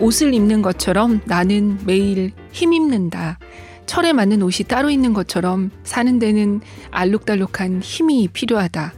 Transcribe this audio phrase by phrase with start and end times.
[0.00, 3.38] 옷을 입는 것처럼 나는 매일 힘입는다.
[3.86, 6.60] 철에 맞는 옷이 따로 있는 것처럼 사는 데는
[6.90, 8.94] 알록달록한 힘이 필요하다.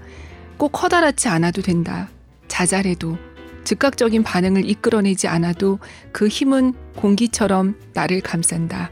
[0.59, 2.09] 꼭 커다랗지 않아도 된다.
[2.47, 3.19] 자잘해도
[3.65, 5.79] 즉각적인 반응을 이끌어내지 않아도
[6.13, 8.91] 그 힘은 공기처럼 나를 감싼다.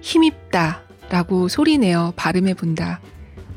[0.00, 3.00] 힘입다 라고 소리내어 발음해 본다.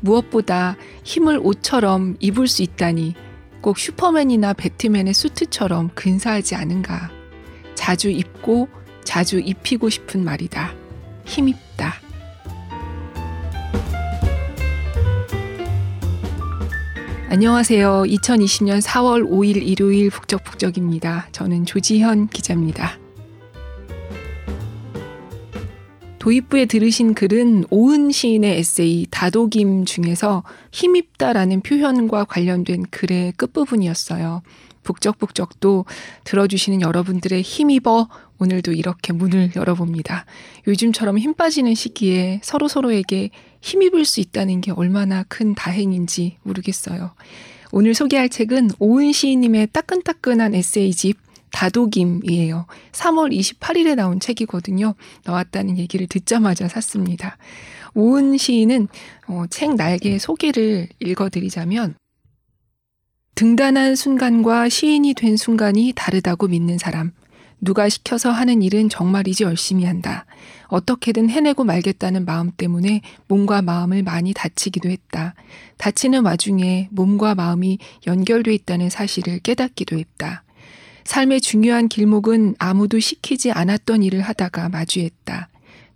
[0.00, 3.14] 무엇보다 힘을 옷처럼 입을 수 있다니
[3.60, 7.21] 꼭 슈퍼맨이나 배트맨의 수트처럼 근사하지 않은가.
[7.82, 8.68] 자주 입고
[9.02, 10.72] 자주 입히고 싶은 말이다.
[11.24, 11.94] 힘입다.
[17.28, 18.04] 안녕하세요.
[18.06, 21.26] 2020년 4월 5일 일요일 북적북적입니다.
[21.32, 23.00] 저는 조지현 기자입니다.
[26.20, 34.42] 도입부에 들으신 글은 오은 시인의 에세이 다독임 중에서 힘입다라는 표현과 관련된 글의 끝부분이었어요.
[34.82, 35.84] 북적북적도
[36.24, 40.26] 들어주시는 여러분들의 힘입어 오늘도 이렇게 문을 열어봅니다.
[40.66, 43.30] 요즘처럼 힘 빠지는 시기에 서로서로에게
[43.60, 47.14] 힘입을 수 있다는 게 얼마나 큰 다행인지 모르겠어요.
[47.70, 51.16] 오늘 소개할 책은 오은 시인님의 따끈따끈한 에세이집
[51.52, 52.66] 다독임이에요.
[52.92, 54.94] 3월 28일에 나온 책이거든요.
[55.24, 57.36] 나왔다는 얘기를 듣자마자 샀습니다.
[57.94, 58.88] 오은 시인은
[59.28, 61.94] 어, 책 날개 소개를 읽어드리자면
[63.34, 67.12] 등단한 순간과 시인이 된 순간이 다르다고 믿는 사람.
[67.60, 70.26] 누가 시켜서 하는 일은 정말이지 열심히 한다.
[70.66, 75.34] 어떻게든 해내고 말겠다는 마음 때문에 몸과 마음을 많이 다치기도 했다.
[75.78, 80.42] 다치는 와중에 몸과 마음이 연결돼 있다는 사실을 깨닫기도 했다.
[81.04, 85.48] 삶의 중요한 길목은 아무도 시키지 않았던 일을 하다가 마주했다.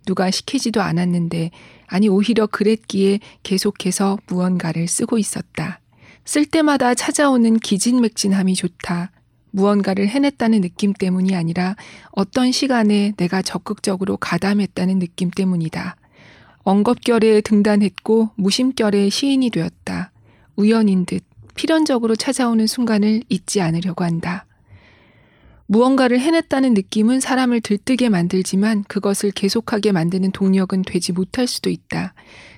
[0.05, 1.51] 누가 시키지도 않았는데,
[1.87, 5.79] 아니, 오히려 그랬기에 계속해서 무언가를 쓰고 있었다.
[6.27, 9.11] 쓸 때마다 찾아오는 기진맥진함이 좋다.
[9.51, 11.77] 무언가를 해냈다는 느낌 때문이 아니라
[12.11, 15.95] 어떤 시간에 내가 적극적으로 가담했다는 느낌 때문이다.
[16.63, 20.11] 엉겁결에 등단했고 무심결에 시인이 되었다.
[20.57, 21.23] 우연인 듯
[21.55, 24.45] 필연적으로 찾아오는 순간을 잊지 않으려고 한다.
[25.67, 32.13] 무언가를 해냈다는 느낌은 사람을 들뜨게 만들지만 그것을 계속하게 만드는 동력은 되지 못할 수도 있다.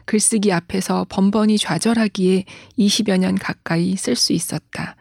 [0.09, 2.46] 글쓰기 앞에서 번번이 좌절하기에
[2.80, 4.96] 20여 년 가까이 쓸 수 있었다.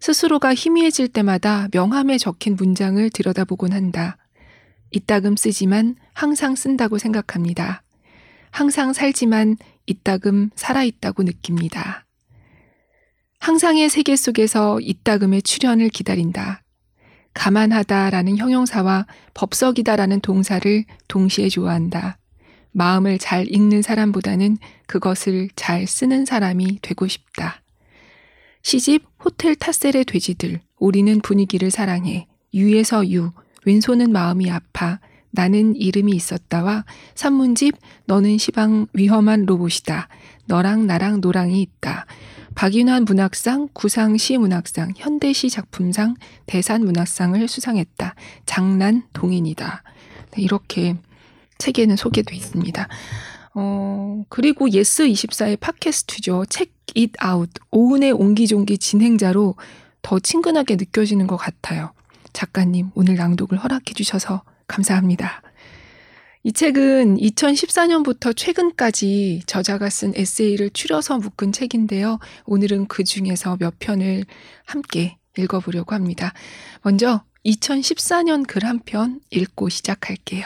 [0.00, 4.18] 스스로가 희미해질 때마다 명함에 적힌 문장을 들여다보곤 한다.
[4.90, 7.82] 이따금 쓰지만 항상 쓴다고 생각합니다.
[8.50, 9.56] 항상 살지만
[9.86, 12.04] 이따금 살아있다고 느낍니다.
[13.38, 16.62] 항상의 세계 속에서 이따금의 출현을 기다린다.
[17.32, 22.18] 가만하다라는 형용사와 법석이다라는 동사를 동시에 좋아한다.
[22.74, 27.62] 마음을 잘 읽는 사람보다는 그것을 잘 쓰는 사람이 되고 싶다.
[28.62, 32.26] 시집 호텔 타셀의 돼지들, 우리는 분위기를 사랑해.
[32.52, 33.30] 유에서 유,
[33.64, 35.00] 왼손은 마음이 아파.
[35.30, 36.84] 나는 이름이 있었다와
[37.14, 37.76] 산문집
[38.06, 40.08] 너는 시방 위험한 로봇이다.
[40.46, 42.06] 너랑 나랑 노랑이 있다.
[42.54, 46.14] 박인환 문학상, 구상시 문학상, 현대시 작품상,
[46.46, 48.14] 대산 문학상을 수상했다.
[48.46, 49.82] 작란 동인이다.
[50.32, 50.96] 네, 이렇게
[51.58, 52.88] 책에는 소개되어 있습니다.
[53.54, 56.44] 어, 그리고 예스24의 팟캐스트죠.
[56.48, 57.50] 책읽아웃.
[57.70, 59.54] 오은의 옹기종기 진행자로
[60.02, 61.92] 더 친근하게 느껴지는 것 같아요.
[62.32, 65.40] 작가님, 오늘 낭독을 허락해 주셔서 감사합니다.
[66.42, 72.18] 이 책은 2014년부터 최근까지 저자가 쓴 에세이를 추려서 묶은 책인데요.
[72.44, 74.24] 오늘은 그 중에서 몇 편을
[74.66, 76.34] 함께 읽어보려고 합니다.
[76.82, 80.44] 먼저 2014년 글 한 편 읽고 시작할게요.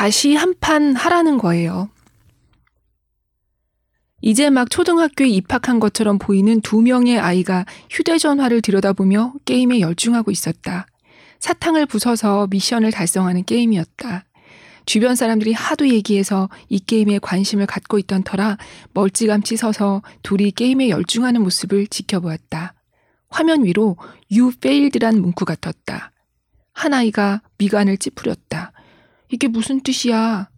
[0.00, 1.90] 다시 한 판 하라는 거예요.
[4.22, 10.86] 이제 막 초등학교에 입학한 것처럼 보이는 두 명의 아이가 휴대전화를 들여다보며 게임에 열중하고 있었다.
[11.40, 14.24] 사탕을 부숴서 미션을 달성하는 게임이었다.
[14.86, 18.56] 주변 사람들이 하도 얘기해서 이 게임에 관심을 갖고 있던 터라
[18.94, 22.72] 멀찌감치 서서 둘이 게임에 열중하는 모습을 지켜보았다.
[23.28, 23.98] 화면 위로
[24.32, 26.12] You failed란 문구가 떴다.
[26.72, 28.72] 한 아이가 미간을 찌푸렸다.
[29.30, 30.48] 이게 무슨 뜻이야?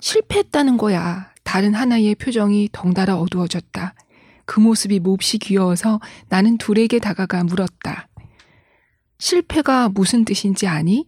[0.00, 1.32] 실패했다는 거야.
[1.42, 3.94] 다른 하나의 표정이 덩달아 어두워졌다.
[4.44, 8.08] 그 모습이 몹시 귀여워서 나는 둘에게 다가가 물었다.
[9.18, 11.06] 실패가 무슨 뜻인지 아니?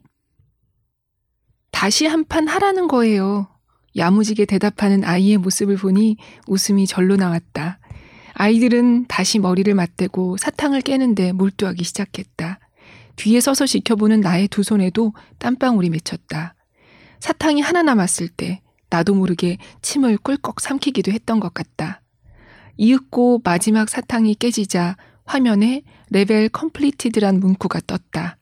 [1.71, 3.49] 다시 한 판 하라는 거예요.
[3.97, 6.17] 야무지게 대답하는 아이의 모습을 보니
[6.47, 7.79] 웃음이 절로 나왔다.
[8.35, 12.59] 아이들은 다시 머리를 맞대고 사탕을 깨는데 몰두하기 시작했다.
[13.17, 16.55] 뒤에 서서 지켜보는 나의 두 손에도 땀방울이 맺혔다.
[17.21, 22.03] 사탕이 하나 남았을 때 나도 모르게 침을 꿀꺽 삼키기도 했던 것 같다.
[22.77, 28.37] 이윽고 마지막 사탕이 깨지자 화면에 level completed란 문구가 떴다.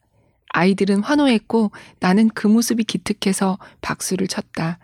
[0.50, 1.70] 아이들은 환호했고
[2.00, 4.78] 나는 그 모습이 기특해서 박수를 쳤다.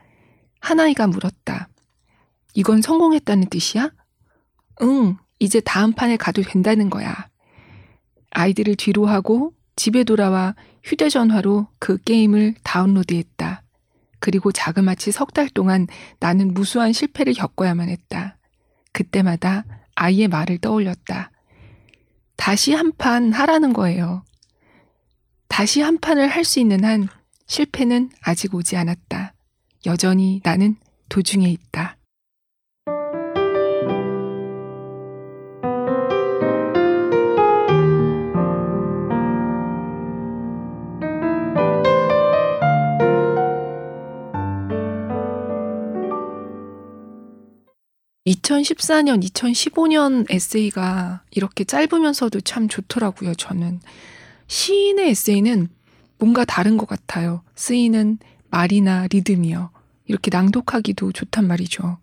[0.61, 1.69] 한 아이가 물었다.
[2.55, 3.91] 이건 성공했다는 뜻이야?
[4.83, 7.29] 응, 이제 다음 판에 가도 된다는 거야.
[8.31, 10.55] 아이들을 뒤로 하고 집에 돌아와
[10.85, 13.64] 휴대전화로 그 게임을 다운로드했다.
[14.25, 15.87] 그리고 자그마치 석 달 동안
[16.19, 18.39] 나는 무수한 실패를 겪어야만 했다.
[18.93, 19.67] 그때마다
[19.97, 21.31] 아이의 말을 떠올렸다.
[22.37, 24.25] 다시 한 판 하라는 거예요.
[25.49, 27.07] 다시 한 판을 할 수 있는 한
[27.47, 29.35] 실패는 아직 오지 않았다.
[29.85, 30.77] 여전히 나는
[31.11, 31.94] 도중에 있다.
[48.45, 53.81] 2014년, 2015년 에세이가 이렇게 짧으면서도 참 좋더라고요, 저는.
[54.47, 55.69] 시인의 에세이는
[56.19, 57.43] 뭔가 다른 것 같아요.
[57.55, 58.19] 쓰이는
[58.51, 59.71] 말이나 리듬이요.
[60.07, 61.99] 이렇게 낭독하기도 좋단 말이죠.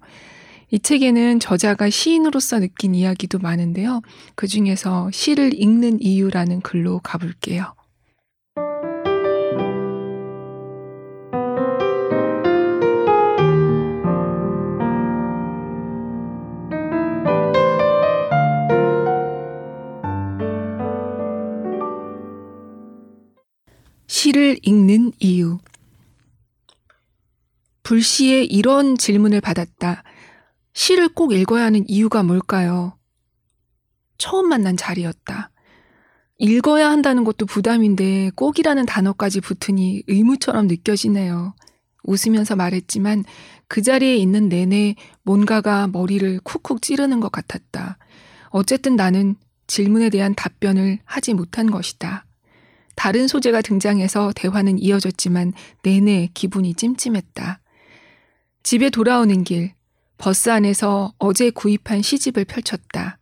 [0.72, 4.02] 이 책에는 저자가 시인으로서 느낀 이야기도 많은데요.
[4.36, 7.74] 그 중에서 시를 읽는 이유라는 글로 가볼게요.
[24.32, 25.60] 시를 읽는 이유.
[27.84, 30.04] 불시에 이런 질문을 받았다.
[30.72, 32.98] 시를 꼭 읽어야 하는 이유가 뭘까요?
[34.18, 35.52] 처음 만난 자리였다.
[36.38, 41.54] 읽어야 한다는 것도 부담인데 꼭이라는 단어까지 붙으니 의무처럼 느껴지네요.
[42.04, 43.26] 웃으면서 말했지만
[43.68, 47.98] 그 자리에 있는 내내 뭔가가 머리를 쿡쿡 찌르는 것 같았다.
[48.52, 49.36] 어쨌든 나는
[49.68, 52.26] 질문에 대한 답변을 하지 못한 것이다.
[53.02, 57.60] 다른 소재가 등장해서 대화는 이어졌지만 내내 기분이 찜찜했다.
[58.62, 59.74] 집에 돌아오는 길,
[60.20, 63.18] 버스 안에서 어제 구입한 시집을 펼쳤다.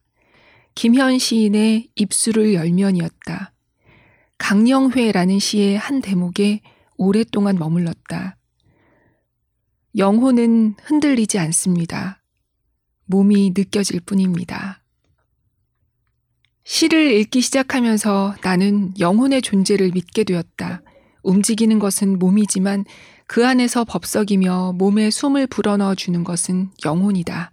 [0.76, 3.54] 김현 시인의 입술을 열면이었다.
[4.38, 6.60] 강영회라는 시의 한 대목에
[6.98, 8.36] 오랫동안 머물렀다.
[9.96, 12.22] 영혼은 흔들리지 않습니다.
[13.06, 14.79] 몸이 느껴질 뿐입니다.
[16.70, 20.84] 시를 읽기 시작하면서 나는 영혼의 존재를 믿게 되었다.
[21.24, 22.86] 움직이는 것은 몸이지만
[23.26, 27.52] 그 안에서 법석이며 몸에 숨을 불어넣어 주는 것은 영혼이다.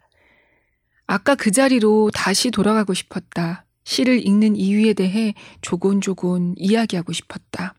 [1.06, 3.64] 아까 그 자리로 다시 돌아가고 싶었다.
[3.84, 5.32] 시를 읽는 이유에 대해
[5.62, 7.74] 조곤조곤 이야기하고 싶었다.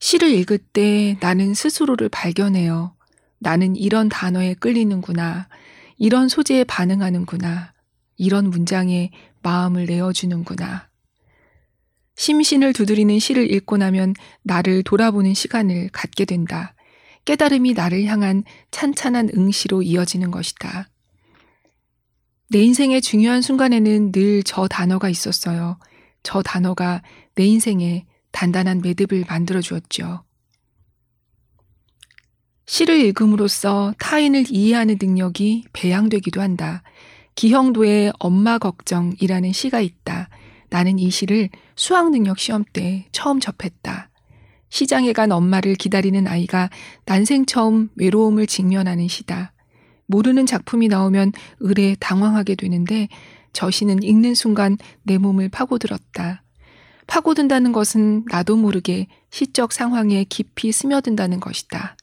[0.00, 2.94] 시를 읽을 때 나는 스스로를 발견해요.
[3.40, 5.48] 나는 이런 단어에 끌리는구나.
[5.98, 7.74] 이런 소재에 반응하는구나.
[8.18, 9.12] 이런 문장에
[9.42, 10.88] 마음을 내어주는구나.
[12.16, 16.74] 심신을 두드리는 시를 읽고 나면 나를 돌아보는 시간을 갖게 된다.
[17.24, 20.88] 깨달음이 나를 향한 찬찬한 응시로 이어지는 것이다.
[22.50, 25.78] 내 인생의 중요한 순간에는 늘 저 단어가 있었어요.
[26.22, 27.02] 저 단어가
[27.34, 30.24] 내 인생에 단단한 매듭을 만들어 주었죠.
[32.66, 36.82] 시를 읽음으로써 타인을 이해하는 능력이 배양되기도 한다.
[37.38, 40.28] 기형도의 엄마 걱정이라는 시가 있다.
[40.70, 44.10] 나는 이 시를 수학 능력 시험 때 처음 접했다.
[44.70, 46.68] 시장에 간 엄마를 기다리는 아이가
[47.04, 49.52] 난생 처음 외로움을 직면하는 시다.
[50.06, 51.30] 모르는 작품이 나오면
[51.60, 53.06] 의뢰 당황하게 되는데
[53.52, 56.42] 저 시는 읽는 순간 내 몸을 파고들었다.
[57.06, 61.96] 파고든다는 것은 나도 모르게 시적 상황에 깊이 스며든다는 것이다.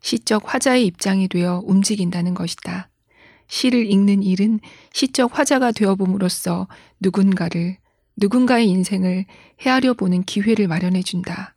[0.00, 2.88] 시적 화자의 입장이 되어 움직인다는 것이다.
[3.48, 4.60] 시를 읽는 일은
[4.92, 6.68] 시적 화자가 되어봄으로써
[7.00, 7.78] 누군가를,
[8.16, 9.26] 누군가의 인생을
[9.60, 11.56] 헤아려 보는 기회를 마련해 준다.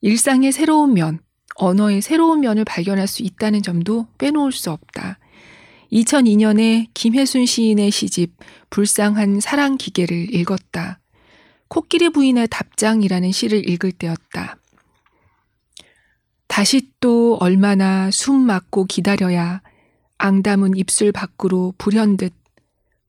[0.00, 1.20] 일상의 새로운 면,
[1.56, 5.18] 언어의 새로운 면을 발견할 수 있다는 점도 빼놓을 수 없다.
[5.92, 8.36] 2002년에 김혜순 시인의 시집
[8.70, 11.00] 불쌍한 사랑 기계를 읽었다.
[11.68, 14.58] 코끼리 부인의 답장이라는 시를 읽을 때였다.
[16.46, 19.62] 다시 또 얼마나 숨 막고 기다려야
[20.24, 22.32] 앙담은 입술 밖으로 불현듯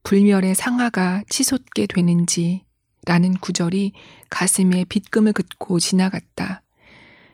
[0.02, 2.64] 불멸의 상하가 치솟게 되는지
[3.06, 3.92] 라는 구절이
[4.28, 6.60] 가슴에 빗금을 긋고 지나갔다.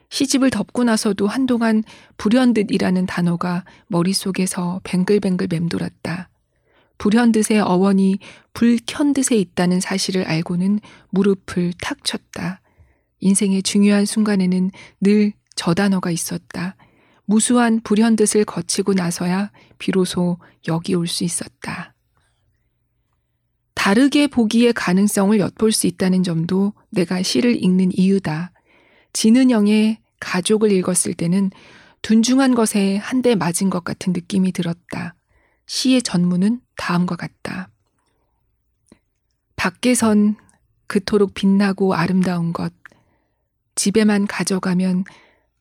[0.09, 1.83] 시집을 덮고 나서도 한동안
[2.17, 6.29] 불현듯이라는 단어가 머릿속에서 뱅글뱅글 맴돌았다.
[6.99, 8.19] 불현듯의 어원이
[8.53, 10.79] 불켠듯에 있다는 사실을 알고는
[11.11, 12.61] 무릎을 탁 쳤다.
[13.19, 14.71] 인생의 중요한 순간에는
[15.01, 16.77] 늘 저 단어가 있었다.
[17.25, 20.39] 무수한 불현듯을 거치고 나서야 비로소
[20.69, 21.95] 여기 올 수 있었다.
[23.75, 28.53] 다르게 보기의 가능성을 엿볼 수 있다는 점도 내가 시를 읽는 이유다.
[29.13, 31.51] 진은영의 가족을 읽었을 때는
[32.03, 35.15] 둔중한 것에 한 대 맞은 것 같은 느낌이 들었다.
[35.67, 37.71] 시의 전문은 다음과 같다.
[39.57, 40.37] 밖에선
[40.87, 42.73] 그토록 빛나고 아름다운 것,
[43.77, 45.05] 집에만 가져가면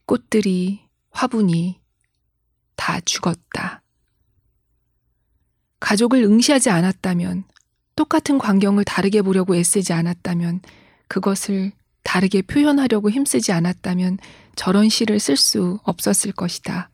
[0.05, 1.79] 꽃들이, 화분이
[2.75, 3.81] 다 죽었다.
[5.79, 7.43] 가족을 응시하지 않았다면,
[7.95, 10.61] 똑같은 광경을 다르게 보려고 애쓰지 않았다면,
[11.07, 11.71] 그것을
[12.03, 14.17] 다르게 표현하려고 힘쓰지 않았다면
[14.55, 16.89] 저런 시를 쓸 수 없었을 것이다.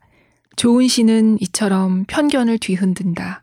[0.56, 3.42] 좋은 시는 이처럼 편견을 뒤흔든다.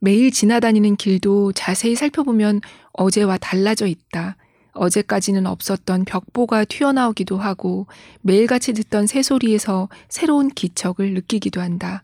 [0.00, 2.60] 매일 지나다니는 길도 자세히 살펴보면
[2.92, 4.36] 어제와 달라져 있다.
[4.74, 7.86] 어제까지는 없었던 벽보가 튀어나오기도 하고
[8.20, 12.02] 매일같이 듣던 새소리에서 새로운 기척을 느끼기도 한다.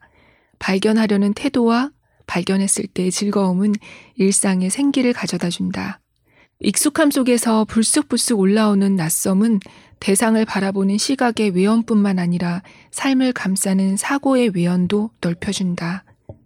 [0.59, 1.91] 발견하려는 태도와
[2.27, 3.75] 발견했을 때의 즐거움은
[4.15, 6.01] 일상의 생기를 가져다 준다.
[6.61, 9.61] 익숙함 속에서 불쑥불쑥 올라오는 낯섦은
[9.99, 16.05] 대상을 바라보는 시각의 외연뿐만 아니라 삶을 감싸는 사고의 외연도 넓혀준다.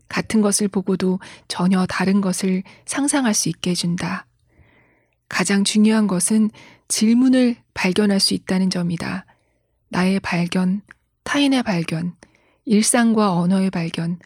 [0.08, 4.26] 같은 것을 보고도 전혀 다른 것을 상상할 수 있게 해준다.
[5.28, 6.50] 가장 중요한 것은
[6.88, 9.26] 질문을 발견할 수 있다는 점이다.
[9.88, 10.82] 나의 발견,
[11.24, 12.14] 타인의 발견,
[12.64, 14.18] 일상과 언어의 발견,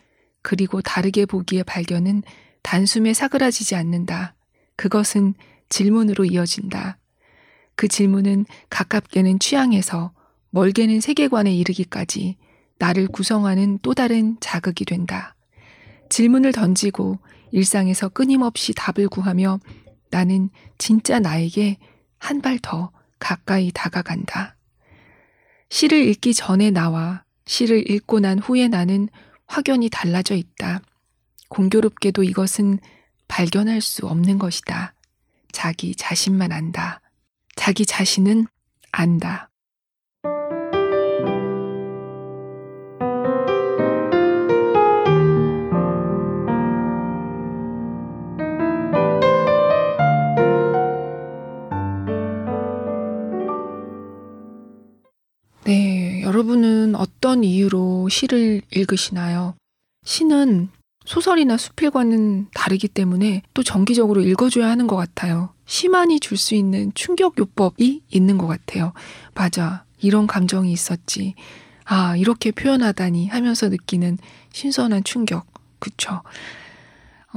[0.42, 2.22] 그리고 다르게 보기의 발견은
[2.62, 4.34] 단숨에 사그라지지 않는다.
[4.76, 5.34] 그것은
[5.68, 6.98] 질문으로 이어진다.
[7.74, 10.12] 그 질문은 가깝게는 취향에서
[10.50, 12.36] 멀게는 세계관에 이르기까지
[12.78, 15.34] 나를 구성하는 또 다른 자극이 된다.
[16.08, 17.18] 질문을 던지고
[17.50, 19.60] 일상에서 끊임없이 답을 구하며
[20.10, 21.78] 나는 진짜 나에게
[22.18, 24.56] 한 발 더 가까이 다가간다.
[25.70, 29.08] 시를 읽기 전에 나와 시를 읽고 난 후에 나는
[29.46, 30.80] 확연히 달라져 있다.
[31.48, 32.78] 공교롭게도 이것은
[33.28, 34.94] 발견할 수 없는 것이다.
[35.52, 37.00] 자기 자신만 안다.
[37.56, 38.46] 자기 자신은
[38.92, 39.50] 안다.
[56.28, 59.54] 여러분은 어떤 이유로 시를 읽으시나요?
[60.04, 60.68] 시는
[61.06, 65.54] 소설이나 수필과는 다르기 때문에 또 정기적으로 읽어줘야 하는 것 같아요.
[65.64, 68.92] 시만이 줄 수 있는 충격 요법이 있는 것 같아요.
[69.34, 69.84] 맞아.
[70.02, 71.34] 이런 감정이 있었지.
[71.86, 74.18] 아, 이렇게 표현하다니 하면서 느끼는
[74.52, 75.46] 신선한 충격.
[75.78, 76.20] 그쵸.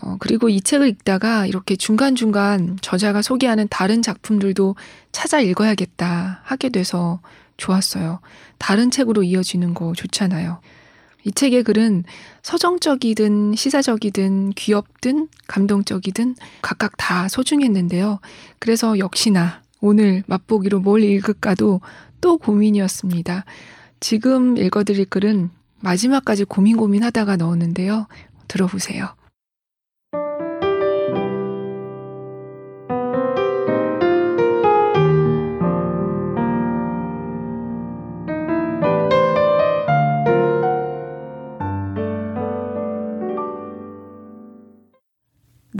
[0.02, 4.76] 어, 그리고 이 책을 읽다가 이렇게 중간중간 저자가 소개하는 다른 작품들도
[5.14, 7.22] 찾아 읽어야겠다 하게 돼서
[7.62, 8.20] 좋았어요.
[8.58, 10.60] 다른 책으로 이어지는 거 좋잖아요.
[11.24, 12.04] 이 책의 글은
[12.42, 18.20] 서정적이든 시사적이든 귀엽든 감동적이든 각각 다 소중했는데요.
[18.58, 21.82] 그래서 역시나 오늘 맛보기로 뭘 읽을까도
[22.22, 23.46] 또 고민이었습니다.
[24.00, 28.08] 지금 읽어드릴 글은 마지막까지 고민 고민하다가 넣었는데요.
[28.48, 29.14] 들어보세요.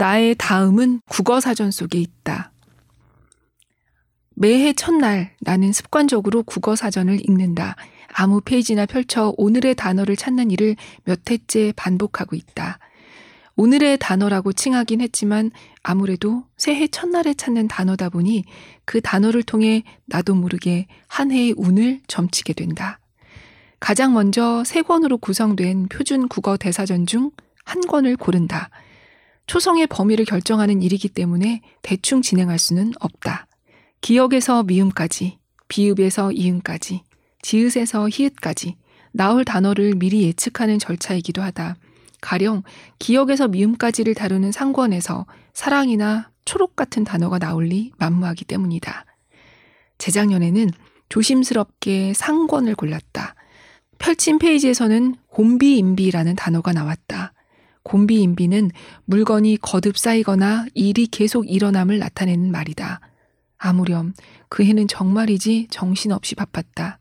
[0.02, 2.50] 나의 다음은 국어 사전 속에 있다.
[4.34, 7.76] 매해 첫날 나는 습관적으로 국어 사전을 읽는다.
[8.12, 12.80] 아무 페이지나 펼쳐 오늘의 단어를 찾는 일을 몇 해째 반복하고 있다.
[13.54, 15.52] 오늘의 단어라고 칭하긴 했지만
[15.84, 18.42] 아무래도 새해 첫날에 찾는 단어다 보니
[18.84, 22.98] 그 단어를 통해 나도 모르게 한 해의 운을 점치게 된다.
[23.78, 27.30] 가장 먼저 세 권으로 구성된 표준 국어 대사전 중
[27.64, 28.70] 한 권을 고른다.
[29.52, 33.46] 초성의 범위를 결정하는 일이기 때문에 대충 진행할 수는 없다.
[34.00, 35.36] 기억에서 미음까지,
[35.68, 37.02] 비읍에서 이음까지,
[37.42, 38.76] 지읒에서 히읗까지
[39.12, 41.76] 나올 단어를 미리 예측하는 절차이기도 하다.
[42.22, 42.62] 가령
[42.98, 49.04] 기억에서 미음까지를 다루는 상권에서 사랑이나 초록 같은 단어가 나올 리 만무하기 때문이다.
[49.98, 50.70] 재작년에는
[51.10, 53.34] 조심스럽게 상권을 골랐다.
[53.98, 57.34] 펼친 페이지에서는 곰비임비라는 단어가 나왔다.
[57.92, 58.70] 곤비인비는
[59.04, 63.00] 물건이 거듭 쌓이거나 일이 계속 일어남을 나타내는 말이다.
[63.58, 64.14] 아무렴
[64.48, 66.98] 그 해는 정말이지 정신없이 바빴다.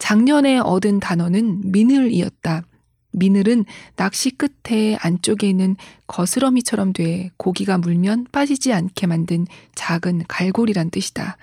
[0.00, 2.64] 작년에 얻은 단어는 미늘이었다.
[3.12, 5.76] 미늘은 낚시 끝에 안쪽에 있는
[6.08, 9.46] 거스러미처럼 돼 고기가 물면 빠지지 않게 만든
[9.76, 11.36] 작은 갈고리란 뜻이다.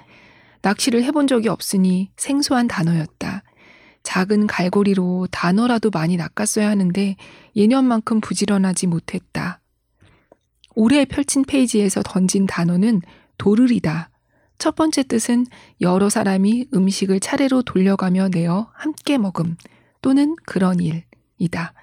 [0.61, 3.43] 낚시를 해본 적이 없으니 생소한 단어였다.
[4.03, 7.15] 작은 갈고리로 단어라도 많이 낚았어야 하는데
[7.55, 9.59] 예년만큼 부지런하지 못했다.
[10.75, 13.01] 올해 펼친 페이지에서 던진 단어는
[13.37, 14.09] 도르리다.
[14.57, 15.47] 첫 번째 뜻은
[15.81, 19.57] 여러 사람이 음식을 차례로 돌려가며 내어 함께 먹음
[20.01, 21.73] 또는 그런 일이다.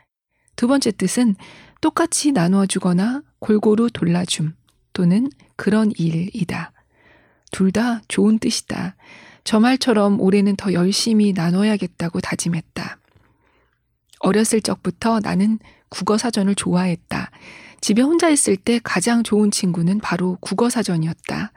[0.57, 1.37] 두 번째 뜻은
[1.81, 4.55] 똑같이 나누어 주거나 골고루 돌라줌
[4.93, 6.73] 또는 그런 일이다.
[7.51, 8.97] 둘 다 좋은 뜻이다.
[9.49, 12.99] 저 말처럼 올해는 더 열심히 나눠야겠다고 다짐했다.
[14.21, 17.31] 어렸을 적부터 나는 국어 사전을 좋아했다.
[17.81, 21.53] 집에 혼자 있을 때 가장 좋은 친구는 바로 국어 사전이었다.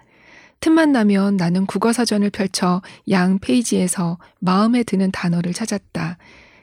[0.61, 6.17] 틈만 나면 나는 국어 사전을 펼쳐 양 페이지에서 마음에 드는 단어를 찾았다.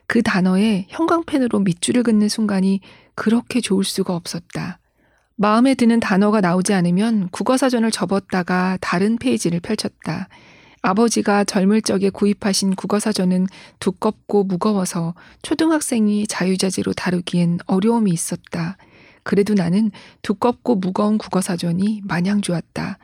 [0.07, 2.81] 그 단어에 형광펜으로 밑줄을 긋는 순간이
[3.15, 4.79] 그렇게 좋을 수가 없었다.
[5.37, 10.29] 마음에 드는 단어가 나오지 않으면 국어 사전을 접었다가 다른 페이지를 펼쳤다.
[10.83, 13.47] 아버지가 젊을 적에 구입하신 국어사전은
[13.81, 18.77] 두껍고 무거워서 초등학생이 자유자재로 다루기엔 어려움이 있었다.
[19.23, 19.91] 그래도 나는
[20.23, 22.99] 두껍고 무거운 국어사전이 마냥 좋았다.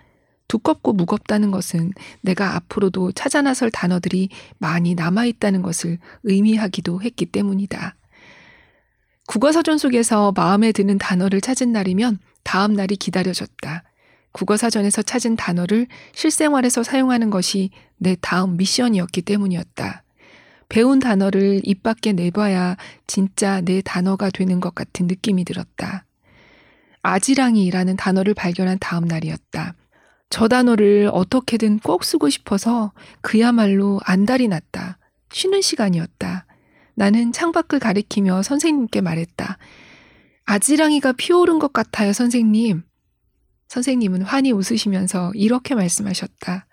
[0.49, 4.29] 두껍고 무겁다는 것은 내가 앞으로도 찾아 나설 단어들이
[4.59, 7.97] 많이 남아있다는 것을 의미하기도 했기 때문이다.
[9.27, 13.83] 국어사전 속에서 마음에 드는 단어를 찾은 날이면 다음 날이 기다려졌다.
[14.35, 20.03] 국어사전에서 찾은 단어를 실생활에서 사용하는 것이 내 다음 미션이었기 때문이었다.
[20.69, 22.77] 배운 단어를 입 밖에 내봐야
[23.07, 26.05] 진짜 내 단어가 되는 것 같은 느낌이 들었다.
[27.03, 29.75] 아지랑이라는 단어를 발견한 다음 날이었다.
[30.31, 34.99] 저 단어를 어떻게든 꼭 쓰고 싶어서 그야말로 안달이 났다.
[35.31, 36.47] 쉬는 시간이었다.
[36.95, 39.59] 나는 창밖을 가리키며 선생님께 말했다.
[40.45, 42.83] 아지랑이가 피어오른 것 같아요, 선생님.
[43.69, 46.67] 선생님은 환히 웃으시면서 이렇게 말씀하셨다.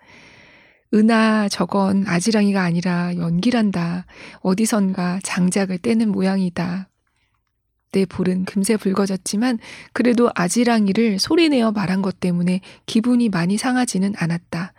[0.94, 4.06] 은하, 저건 아지랑이가 아니라 연기란다.
[4.40, 6.90] 어디선가 장작을 떼는 모양이다.
[7.92, 9.58] 내 볼은 금세 붉어졌지만
[9.92, 14.72] 그래도 아지랑이를 소리내어 말한 것 때문에 기분이 많이 상하지는 않았다.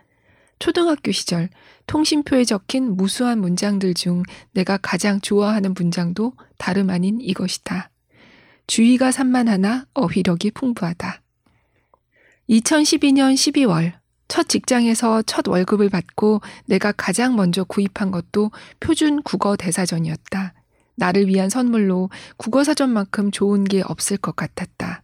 [0.60, 1.50] 초등학교 시절
[1.88, 4.24] 통신표에 적힌 무수한 문장들 중
[4.54, 7.90] 내가 가장 좋아하는 문장도 다름 아닌 이것이다.
[8.68, 11.23] 주의가 산만하나 어휘력이 풍부하다.
[12.50, 13.94] 2012년 12월
[14.28, 20.54] 첫 직장에서 첫 월급을 받고 내가 가장 먼저 구입한 것도 표준 국어 대사전이었다.
[20.96, 25.04] 나를 위한 선물로 국어 사전만큼 좋은 게 없을 것 같았다.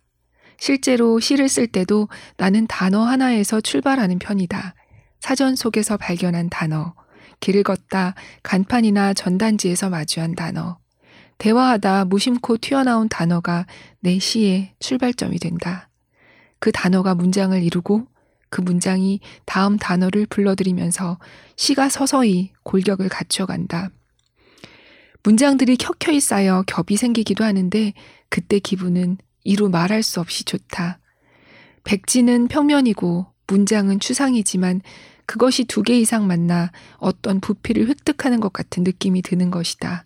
[0.57, 4.75] 실제로 시를 쓸 때도 나는 단어 하나에서 출발하는 편이다.
[5.19, 6.93] 사전 속에서 발견한 단어,
[7.39, 10.77] 길을 걷다 간판이나 전단지에서 마주한 단어,
[11.37, 13.65] 대화하다 무심코 튀어나온 단어가
[14.01, 15.88] 내 시의 출발점이 된다.
[16.59, 18.07] 그 단어가 문장을 이루고
[18.49, 21.19] 그 문장이 다음 단어를 불러들이면서
[21.55, 23.89] 시가 서서히 골격을 갖춰간다.
[25.23, 27.93] 문장들이 켜켜이 쌓여 겹이 생기기도 하는데
[28.29, 30.99] 그때 기분은 이루 말할 수 없이 좋다.
[31.83, 34.81] 백지는 평면이고 문장은 추상이지만
[35.25, 40.05] 그것이 두 개 이상 만나 어떤 부피를 획득하는 것 같은 느낌이 드는 것이다.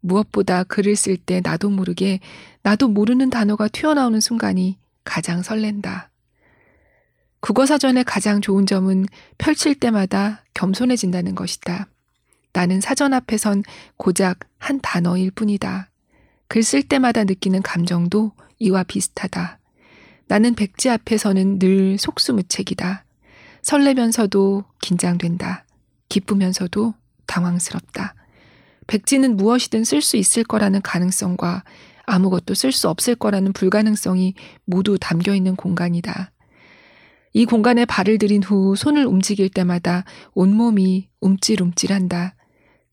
[0.00, 2.20] 무엇보다 글을 쓸 때 나도 모르게
[2.62, 6.10] 나도 모르는 단어가 튀어나오는 순간이 가장 설렌다.
[7.40, 9.06] 국어사전의 가장 좋은 점은
[9.38, 11.88] 펼칠 때마다 겸손해진다는 것이다.
[12.52, 13.62] 나는 사전 앞에선
[13.96, 15.88] 고작 한 단어일 뿐이다.
[16.48, 19.58] 글 쓸 때마다 느끼는 감정도 이와 비슷하다.
[20.26, 23.04] 나는 백지 앞에서는 늘 속수무책이다.
[23.62, 25.64] 설레면서도 긴장된다.
[26.08, 26.94] 기쁘면서도
[27.26, 28.14] 당황스럽다.
[28.86, 31.62] 백지는 무엇이든 쓸 수 있을 거라는 가능성과
[32.10, 36.32] 아무것도 쓸 수 없을 거라는 불가능성이 모두 담겨 있는 공간이다.
[37.32, 42.34] 이 공간에 발을 들인 후 손을 움직일 때마다 온몸이 움찔움찔한다.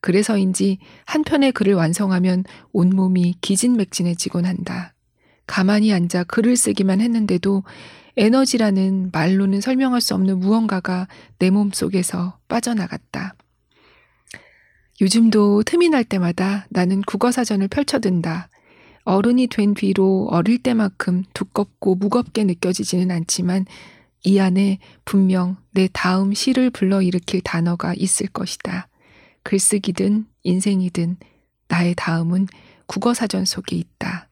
[0.00, 4.94] 그래서인지 한 편의 글을 완성하면 온몸이 기진맥진해지곤 한다.
[5.46, 7.64] 가만히 앉아 글을 쓰기만 했는데도
[8.16, 13.34] 에너지라는 말로는 설명할 수 없는 무언가가 내 몸 속에서 빠져나갔다.
[15.00, 18.48] 요즘도 틈이 날 때마다 나는 국어사전을 펼쳐든다.
[19.08, 23.64] 어른이 된 뒤로 어릴 때만큼 두껍고 무겁게 느껴지지는 않지만
[24.22, 28.88] 이 안에 분명 내 다음 시를 불러일으킬 단어가 있을 것이다.
[29.44, 31.16] 글쓰기든 인생이든
[31.68, 32.48] 나의 다음은
[32.86, 34.27] 국어사전 속에 있다.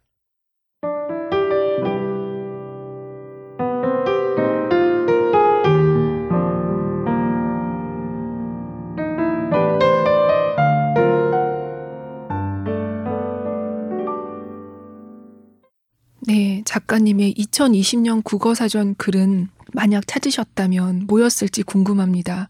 [16.77, 22.49] 작가님의 2020년 국어사전 글은 만약 찾으셨다면 뭐였을지 궁금합니다.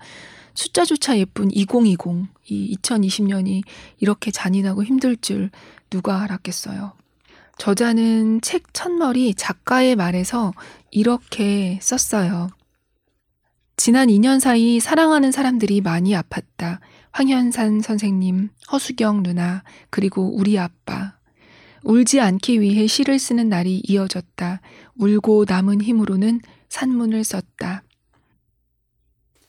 [0.54, 3.62] 숫자조차 예쁜 2020, 이 2020년이
[4.00, 5.50] 이렇게 잔인하고 힘들 줄
[5.90, 6.94] 누가 알았겠어요.
[7.58, 10.52] 저자는 책 첫머리 작가의 말에서
[10.90, 12.48] 이렇게 썼어요.
[13.76, 16.80] 지난 2년 사이 사랑하는 사람들이 많이 아팠다.
[17.12, 21.16] 황현산 선생님, 허수경 누나, 그리고 우리 아빠.
[21.86, 24.60] 울지 않기 위해 시를 쓰는 날이 이어졌다.
[24.96, 27.84] 울고 남은 힘으로는 산문을 썼다.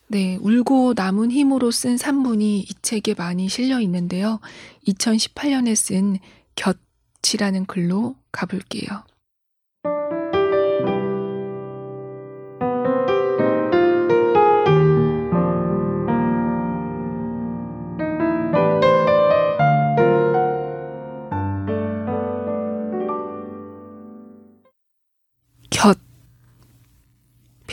[0.09, 4.39] 네, 울고 남은 힘으로 쓴 산문이 이 책에 많이 실려 있는데요.
[4.87, 6.19] 2018년에 쓴
[6.55, 9.03] 곁이라는 글로 가볼게요.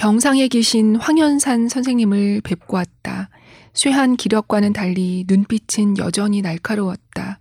[0.05, 3.31] 병상에 계신 황현산 선생님을 뵙고 왔다.
[3.73, 7.39] 쇠한 기력과는 달리 눈빛은 여전히 날카로웠다.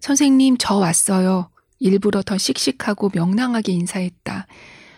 [0.00, 1.48] 선생님, 저 왔어요.
[1.78, 4.46] 일부러 더 씩씩하고 명랑하게 인사했다.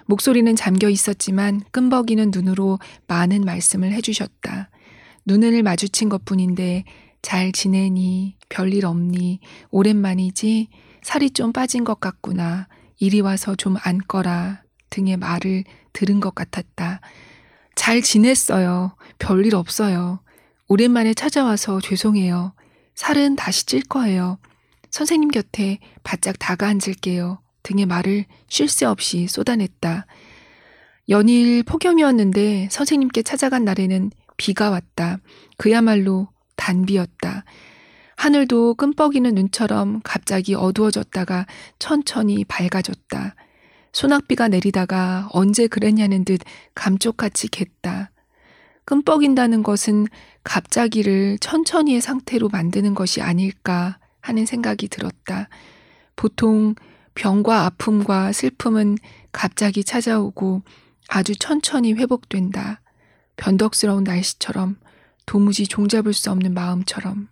[0.07, 4.69] 목소리는 잠겨 있었지만 끔벅이는 눈으로 많은 말씀을 해주셨다.
[5.25, 6.83] 눈을 마주친 것 뿐인데
[7.23, 8.35] 잘 지내니?
[8.49, 9.39] 별일 없니?
[9.71, 10.67] 오랜만이지?
[11.03, 12.67] 살이 좀 빠진 것 같구나.
[12.99, 14.65] 이리 와서 좀 앉거라.
[14.91, 17.01] 등의 말을 들은 것 같았다.
[17.75, 18.97] 잘 지냈어요.
[19.19, 20.21] 별일 없어요.
[20.69, 22.53] 오랜만에 찾아와서 죄송해요.
[22.95, 24.39] 살은 다시 찔 거예요.
[24.91, 27.41] 선생님 곁에 바짝 다가앉을게요.
[27.63, 30.07] 등의 말을 쉴 새 없이 쏟아냈다.
[31.09, 35.19] 연일 폭염이었는데 선생님께 찾아간 날에는 비가 왔다.
[35.57, 37.45] 그야말로 단비였다.
[38.17, 41.47] 하늘도 끔뻑이는 눈처럼 갑자기 어두워졌다가
[41.79, 43.35] 천천히 밝아졌다.
[43.93, 46.41] 소낙비가 내리다가 언제 그랬냐는 듯
[46.75, 48.11] 감쪽같이 겠다.
[48.85, 50.07] 끔뻑인다는 것은
[50.45, 55.49] 갑자기를 천천히의 상태로 만드는 것이 아닐까 하는 생각이 들었다.
[56.17, 56.75] 보통
[57.15, 58.97] 병과 아픔과 슬픔은
[59.33, 60.63] 갑자기 찾아오고
[61.09, 62.81] 아주 천천히 회복된다.
[63.37, 64.77] 변덕스러운 날씨처럼
[65.27, 67.29] 도무지 종잡을 수 없는 마음처럼.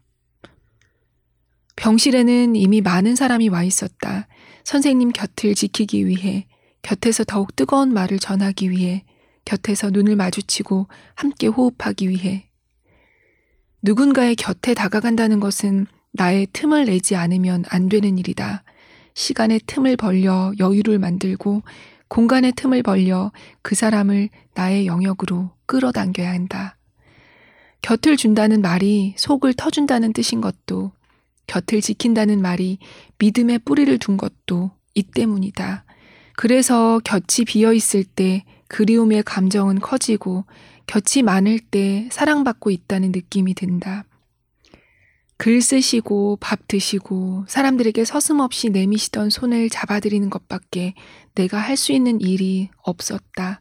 [1.76, 4.28] 병실에는 이미 많은 사람이 와 있었다.
[4.66, 6.44] 선생님 곁을 지키기 위해,
[6.82, 9.04] 곁에서 더욱 뜨거운 말을 전하기 위해,
[9.44, 12.48] 곁에서 눈을 마주치고 함께 호흡하기 위해.
[13.80, 18.64] 누군가의 곁에 다가간다는 것은 나의 틈을 내지 않으면 안 되는 일이다.
[19.14, 21.62] 시간의 틈을 벌려 여유를 만들고
[22.08, 23.30] 공간의 틈을 벌려
[23.62, 26.76] 그 사람을 나의 영역으로 끌어당겨야 한다.
[27.82, 30.90] 곁을 준다는 말이 속을 터준다는 뜻인 것도
[31.46, 32.78] 곁을 지킨다는 말이
[33.18, 35.84] 믿음의 뿌리를 둔 것도 이 때문이다.
[36.36, 40.44] 그래서 곁이 비어 있을 때 그리움의 감정은 커지고
[40.86, 44.04] 곁이 많을 때 사랑받고 있다는 느낌이 든다.
[45.38, 50.94] 글 쓰시고 밥 드시고 사람들에게 서슴없이 내미시던 손을 잡아드리는 것밖에
[51.34, 53.60] 내가 할 수 있는 일이 없었다.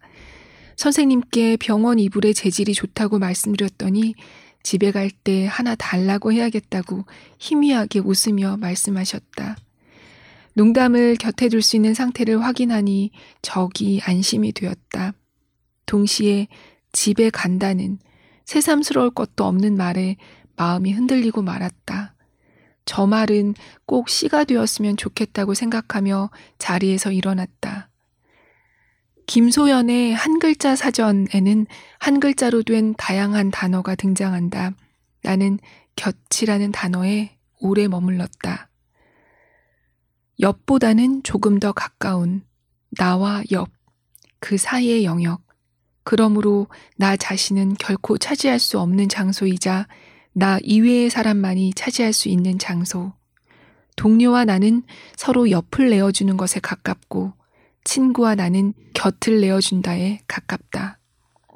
[0.77, 4.15] 선생님께 병원 이불의 재질이 좋다고 말씀드렸더니
[4.65, 7.05] 집에 갈 때 하나 달라고 해야겠다고
[7.37, 9.57] 희미하게 웃으며 말씀하셨다.
[10.53, 13.11] 농담을 곁에 둘 수 있는 상태를 확인하니
[13.43, 15.13] 적이 안심이 되었다.
[15.85, 16.47] 동시에
[16.91, 17.99] 집에 간다는
[18.45, 20.17] 새삼스러울 것도 없는 말에
[20.55, 22.15] 마음이 흔들리고 말았다.
[22.85, 23.53] 저 말은
[23.85, 27.91] 꼭 시가 되었으면 좋겠다고 생각하며 자리에서 일어났다.
[29.27, 31.65] 김소연의 한 글자 사전에는
[31.99, 34.71] 한 글자로 된 다양한 단어가 등장한다.
[35.23, 35.59] 나는
[35.95, 38.69] 곁이라는 단어에 오래 머물렀다.
[40.39, 42.43] 옆보다는 조금 더 가까운
[42.91, 43.69] 나와 옆,
[44.39, 45.41] 그 사이의 영역.
[46.03, 49.87] 그러므로 나 자신은 결코 차지할 수 없는 장소이자
[50.33, 53.13] 나 이외의 사람만이 차지할 수 있는 장소.
[53.95, 54.83] 동료와 나는
[55.15, 57.33] 서로 옆을 내어주는 것에 가깝고
[57.85, 60.99] 친구와 나는 곁을 내어준다에 가깝다.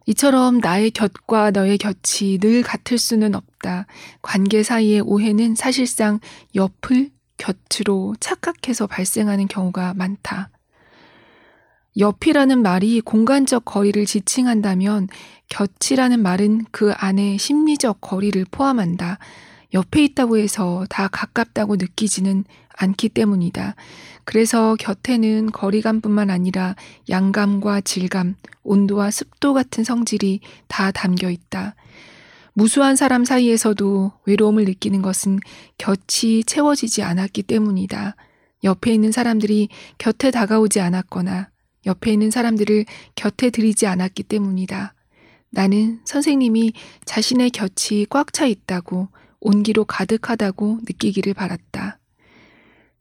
[0.05, 3.85] 이처럼 나의 곁과 너의 곁이 늘 같을 수는 없다.
[4.21, 6.19] 관계 사이의 오해는 사실상
[6.55, 10.49] 옆을 곁으로 착각해서 발생하는 경우가 많다.
[11.97, 15.09] 옆이라는 말이 공간적 거리를 지칭한다면
[15.49, 19.17] 곁이라는 말은 그 안에 심리적 거리를 포함한다.
[19.73, 22.45] 옆에 있다고 해서 다 가깝다고 느끼지는
[22.77, 23.75] 않기 때문이다.
[24.29, 26.75] 그래서 곁에는 거리감뿐만 아니라
[27.09, 31.73] 양감과 질감, 온도와 습도 같은 성질이 다 담겨 있다.
[32.53, 35.39] 무수한 사람 사이에서도 외로움을 느끼는 것은
[35.79, 38.15] 곁이 채워지지 않았기 때문이다.
[38.65, 41.49] 옆에 있는 사람들이 곁에 다가오지 않았거나
[41.87, 44.93] 옆에 있는 사람들을 곁에 들이지 않았기 때문이다.
[45.49, 49.07] 나는 선생님이 자신의 곁이 꽉 차 있다고
[49.39, 51.97] 온기로 가득하다고 느끼기를 바랐다.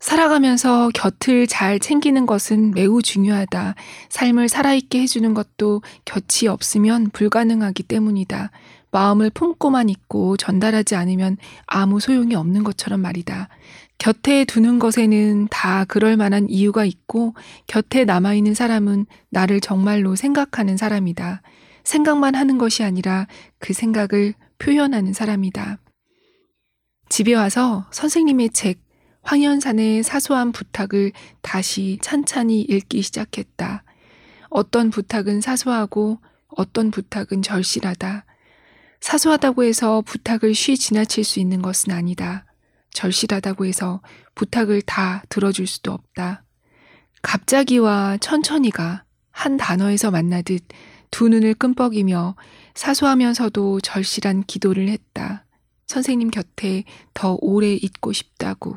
[0.01, 3.75] 살아가면서 곁을 잘 챙기는 것은 매우 중요하다.
[4.09, 8.51] 삶을 살아있게 해주는 것도 곁이 없으면 불가능하기 때문이다.
[8.91, 13.49] 마음을 품고만 있고 전달하지 않으면 아무 소용이 없는 것처럼 말이다.
[13.99, 17.35] 곁에 두는 것에는 다 그럴 만한 이유가 있고
[17.67, 21.43] 곁에 남아있는 사람은 나를 정말로 생각하는 사람이다.
[21.83, 23.27] 생각만 하는 것이 아니라
[23.59, 25.79] 그 생각을 표현하는 사람이다.
[27.09, 28.79] 집에 와서 선생님의 책,
[29.23, 33.85] 황현산의 사소한 부탁을 다시 찬찬히 읽기 시작했다.
[34.49, 38.25] 어떤 부탁은 사소하고 어떤 부탁은 절실하다.
[39.01, 42.47] 사소하다고 해서 부탁을 쉬 지나칠 수 있는 것은 아니다.
[42.91, 44.01] 절실하다고 해서
[44.35, 46.45] 부탁을 다 들어줄 수도 없다.
[47.23, 50.63] 갑자기와 천천히가 한 단어에서 만나듯
[51.11, 52.37] 두 눈을 끔뻑이며
[52.75, 55.45] 사소하면서도 절실한 기도를 했다.
[55.87, 58.77] 선생님 곁에 더 오래 있고 싶다고.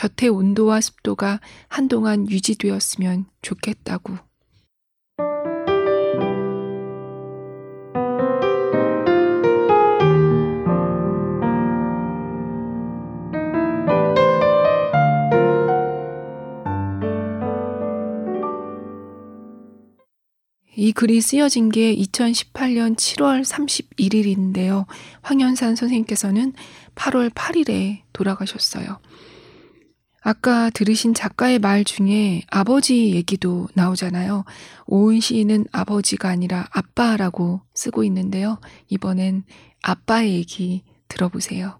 [0.00, 4.16] 곁의 온도와 습도가 한동안 유지되었으면 좋겠다고.
[20.76, 24.86] 이 글이 쓰여진 게 2018년 7월 31일인데요.
[25.20, 26.54] 황현산 선생님께서는
[26.94, 28.98] 8월 8일에 돌아가셨어요.
[30.20, 34.44] 아까 들으신 작가의 말 중에 아버지 얘기도 나오잖아요.
[34.86, 38.58] 오은 시인은 아버지가 아니라 아빠라고 쓰고 있는데요.
[38.88, 39.44] 이번엔
[39.82, 41.78] 아빠의 얘기 들어보세요.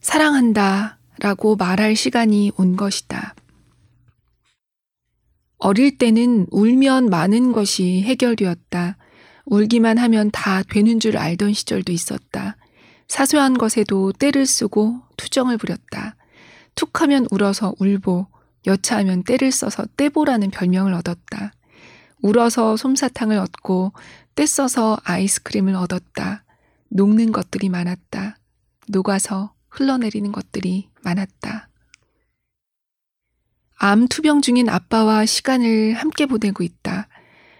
[0.00, 3.34] 사랑한다 라고 말할 시간이 온 것이다.
[5.58, 8.96] 어릴 때는 울면 많은 것이 해결되었다.
[9.46, 12.56] 울기만 하면 다 되는 줄 알던 시절도 있었다.
[13.08, 16.16] 사소한 것에도 때를 쓰고 투정을 부렸다.
[16.74, 18.26] 툭 하면 울어서 울보,
[18.66, 21.52] 여차하면 때를 써서 떼보라는 별명을 얻었다.
[22.22, 23.92] 울어서 솜사탕을 얻고
[24.34, 26.44] 때 써서 아이스크림을 얻었다.
[26.90, 28.36] 녹는 것들이 많았다.
[28.88, 31.68] 녹아서 흘러내리는 것들이 많았다.
[33.78, 37.08] 암 투병 중인 아빠와 시간을 함께 보내고 있다.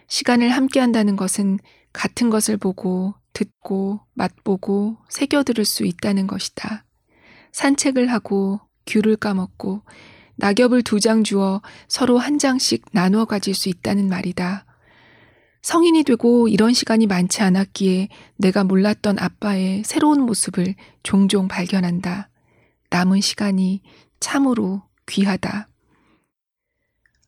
[0.08, 1.58] 시간을 함께 한다는 것은
[1.92, 6.84] 같은 것을 보고 듣고 맛보고 새겨들을 수 있다는 것이다.
[7.52, 9.82] 산책을 하고 귤을 까먹고
[10.36, 14.64] 낙엽을 두 장 주어 서로 한 장씩 나누어 가질 수 있다는 말이다.
[15.68, 22.30] 성인이 되고 이런 시간이 많지 않았기에 내가 몰랐던 아빠의 새로운 모습을 종종 발견한다.
[22.88, 23.82] 남은 시간이
[24.18, 25.68] 참으로 귀하다.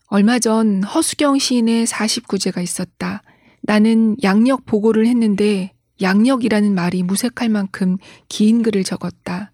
[0.07, 3.21] 얼마 전 허수경 시인의 49제가 있었다.
[3.61, 7.99] 나는 양력 보고를 했는데 양력이라는 말이 무색할 만큼
[8.29, 9.53] 긴 글을 적었다.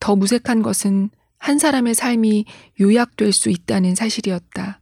[0.00, 2.46] 더 무색한 것은 한 사람의 삶이
[2.80, 4.80] 요약될 수 있다는 사실이었다.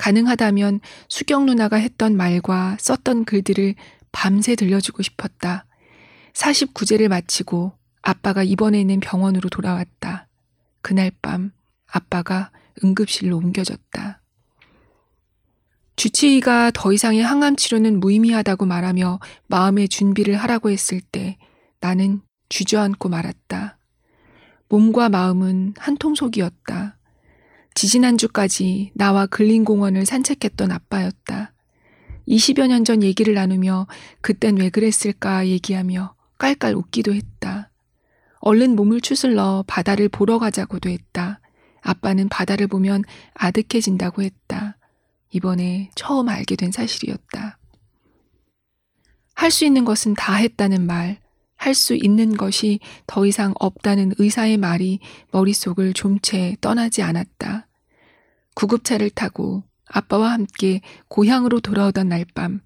[0.00, 3.74] 가능하다면 수경 누나가 했던 말과 썼던 글들을
[4.12, 5.66] 밤새 들려주고 싶었다.
[6.32, 10.26] 49제를 마치고 아빠가 입원해 있는 병원으로 돌아왔다.
[10.80, 11.52] 그날 밤
[11.86, 12.50] 아빠가
[12.82, 14.22] 응급실로 옮겨졌다.
[15.96, 21.36] 주치의가 더 이상의 항암 치료는 무의미하다고 말하며 마음의 준비를 하라고 했을 때
[21.80, 23.76] 나는 주저앉고 말았다.
[24.70, 26.96] 몸과 마음은 한 통속이었다.
[27.74, 31.52] 지지난주까지 나와 근린공원을 산책했던 아빠였다.
[32.28, 33.86] 20여 년 전 얘기를 나누며
[34.20, 37.70] 그땐 왜 그랬을까 얘기하며 깔깔 웃기도 했다.
[38.40, 41.40] 얼른 몸을 추슬러 바다를 보러 가자고도 했다.
[41.82, 43.04] 아빠는 바다를 보면
[43.34, 44.76] 아득해진다고 했다.
[45.30, 47.58] 이번에 처음 알게 된 사실이었다.
[49.34, 51.18] 할 수 있는 것은 다 했다는 말,
[51.60, 54.98] 할 수 있는 것이 더 이상 없다는 의사의 말이
[55.30, 57.68] 머릿속을 좀 채 떠나지 않았다.
[58.54, 62.60] 구급차를 타고 아빠와 함께 고향으로 돌아오던 날 밤,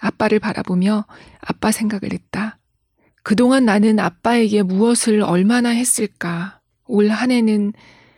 [0.00, 1.06] 아빠를 바라보며
[1.40, 2.58] 아빠 생각을 했다.
[3.22, 6.60] 그동안 나는 아빠에게 무엇을 얼마나 했을까.
[6.86, 7.72] 올 한 해는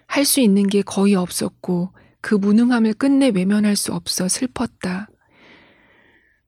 [0.07, 1.91] 할 수 있는 게 거의 없었고
[2.23, 5.09] 그 무능함을 끝내 외면할 수 없어 슬펐다.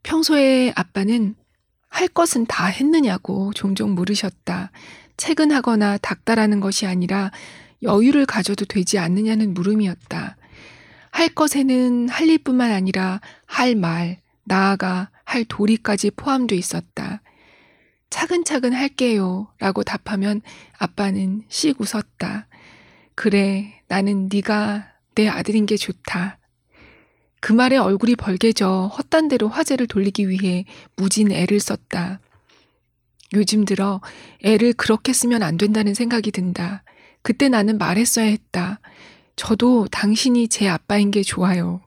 [0.02, 1.34] 평소에 아빠는
[1.88, 4.70] 할 것은 다 했느냐고 종종 물으셨다.
[5.16, 7.30] 퇴근하거나 닥달하는 것이 아니라
[7.82, 10.36] 여유를 가져도 되지 않느냐는 물음이었다.
[11.10, 17.22] 할 것에는 할 일뿐만 아니라 할 말, 나아가 할 도리까지 포함돼 있었다.
[18.10, 19.48] 차근차근 할게요.
[19.58, 20.40] 라고 답하면
[20.78, 22.46] 아빠는 씩 웃었다.
[23.14, 26.38] 그래, 나는 네가 내 아들인 게 좋다.
[27.40, 30.64] 그 말에 얼굴이 벌개져 헛단 대로 화제를 돌리기 위해
[30.96, 32.20] 무진 애를 썼다.
[33.34, 34.00] 요즘 들어
[34.42, 36.82] 애를 그렇게 쓰면 안 된다는 생각이 든다.
[37.22, 38.80] 그때 나는 말했어야 했다.
[39.36, 41.80] 저도 당신이 제 아빠인 게 좋아요.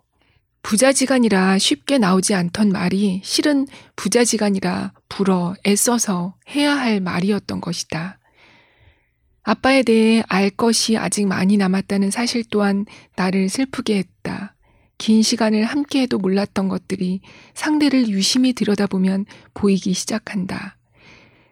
[0.63, 8.19] 부자지간이라 쉽게 나오지 않던 말이 실은 부자지간이라 불어 애써서 해야 할 말이었던 것이다.
[9.43, 12.85] 아빠에 대해 알 것이 아직 많이 남았다는 사실 또한
[13.15, 14.50] 나를 슬프게 했다.
[15.01, 17.21] 긴 시간을 함께해도 몰랐던 것들이
[17.55, 20.77] 상대를 유심히 들여다보면 보이기 시작한다.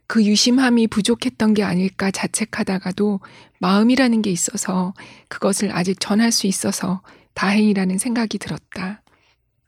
[0.06, 3.22] 그 유심함이 부족했던 게 아닐까 자책하다가도
[3.58, 4.94] 마음이라는 게 있어서
[5.30, 7.02] 그것을 아직 전할 수 있어서
[7.34, 9.02] 다행이라는 생각이 들었다.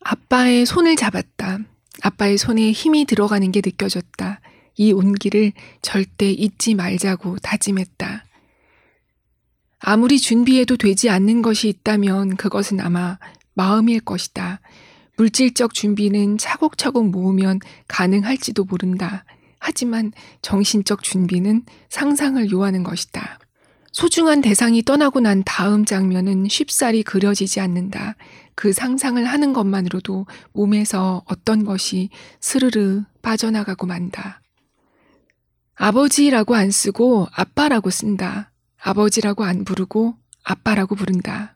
[0.01, 1.57] 아빠의 손을 잡았다.
[2.03, 4.41] 아빠의 손에 힘이 들어가는 게 느껴졌다.
[4.77, 8.25] 이 온기를 절대 잊지 말자고 다짐했다.
[9.79, 13.17] 아무리 준비해도 되지 않는 것이 있다면 그것은 아마
[13.53, 14.61] 마음일 것이다.
[15.17, 19.25] 물질적 준비는 차곡차곡 모으면 가능할지도 모른다.
[19.59, 20.11] 하지만
[20.41, 23.39] 정신적 준비는 상상을 요하는 것이다.
[23.91, 28.15] 소중한 대상이 떠나고 난 다음 장면은 쉽사리 그려지지 않는다.
[28.55, 32.09] 그 상상을 하는 것만으로도 몸에서 어떤 것이
[32.39, 34.41] 스르르 빠져나가고 만다.
[35.75, 38.51] 아버지라고 안 쓰고 아빠라고 쓴다.
[38.81, 41.55] 아버지라고 안 부르고 아빠라고 부른다.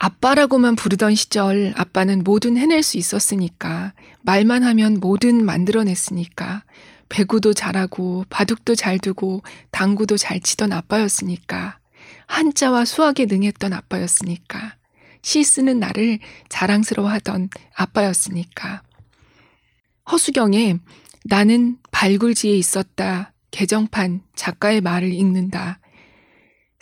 [0.00, 6.64] 아빠라고만 부르던 시절 아빠는 뭐든 해낼 수 있었으니까 말만 하면 뭐든 만들어냈으니까
[7.08, 11.78] 배구도 잘하고 바둑도 잘 두고 당구도 잘 치던 아빠였으니까
[12.26, 14.76] 한자와 수학에 능했던 아빠였으니까
[15.24, 16.18] 시 쓰는 나를
[16.50, 18.82] 자랑스러워하던 아빠였으니까.
[20.12, 20.76] 허수경에
[21.24, 25.78] 나는 발굴지에 있었다 개정판 작가의 말을 읽는다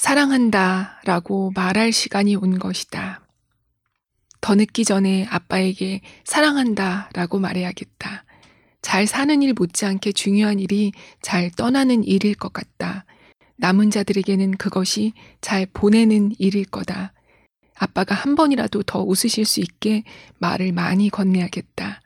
[0.02, 3.24] 사랑한다 라고 말할 시간이 온 것이다.
[4.40, 8.24] 더 늦기 전에 아빠에게 사랑한다 라고 말해야겠다.
[8.82, 10.90] 잘 사는 일 못지않게 중요한 일이
[11.22, 13.04] 잘 떠나는 일일 것 같다.
[13.58, 17.12] 남은 자들에게는 그것이 잘 보내는 일일 거다.
[17.76, 20.02] 아빠가 한 번이라도 더 웃으실 수 있게
[20.40, 22.02] 말을 많이 건네야겠다.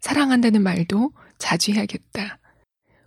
[0.00, 2.40] 사랑한다는 말도 자주 해야겠다.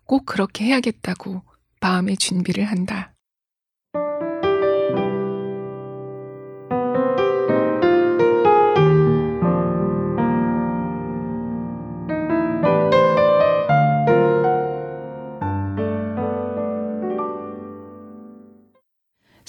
[0.06, 1.42] 꼭 그렇게 해야겠다고
[1.82, 3.11] 마음의 준비를 한다.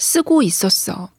[0.03, 1.09] 쓰고 있었어.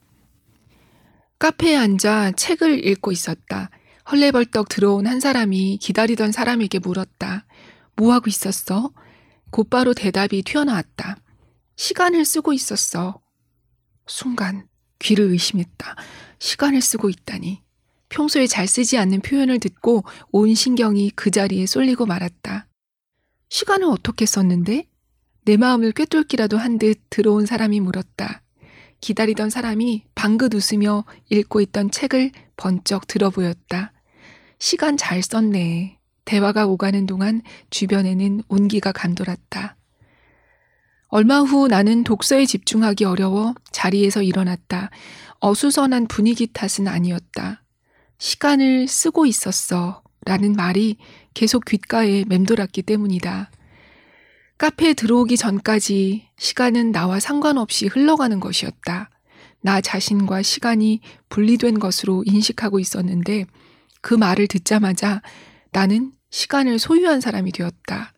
[1.38, 3.70] 카페에 앉아 책을 읽고 있었다.
[4.11, 7.47] 헐레벌떡 들어온 한 사람이 기다리던 사람에게 물었다.
[7.97, 8.92] 뭐 하고 있었어?
[9.51, 11.16] 곧바로 대답이 튀어나왔다.
[11.77, 13.23] 시간을 쓰고 있었어.
[14.07, 14.68] 순간
[14.99, 15.97] 귀를 의심했다.
[16.38, 17.62] 시간을 쓰고 있다니.
[18.11, 22.68] 평소에 잘 쓰지 않는 표현을 듣고 온 신경이 그 자리에 쏠리고 말았다.
[23.49, 24.87] 시간을 어떻게 썼는데?
[25.47, 28.43] 내 마음을 꿰뚫기라도 한 듯 들어온 사람이 물었다.
[29.04, 33.92] 기다리던 사람이 방긋 웃으며 읽고 있던 책을 번쩍 들어보였다.
[34.58, 35.98] 시간 잘 썼네.
[36.24, 39.76] 대화가 오가는 동안 주변에는 온기가 감돌았다.
[41.08, 44.88] 얼마 후 나는 독서에 집중하기 어려워 자리에서 일어났다.
[45.38, 47.62] 어수선한 분위기 탓은 아니었다.
[48.16, 50.02] 시간을 쓰고 있었어.
[50.24, 50.96] 라는 말이
[51.34, 53.50] 계속 귓가에 맴돌았기 때문이다.
[54.58, 59.10] 카페에 들어오기 전까지 시간은 나와 상관없이 흘러가는 것이었다.
[59.60, 63.46] 나 자신과 시간이 분리된 것으로 인식하고 있었는데
[64.00, 65.22] 그 말을 듣자마자
[65.72, 68.12] 나는 시간을 소유한 사람이 되었다.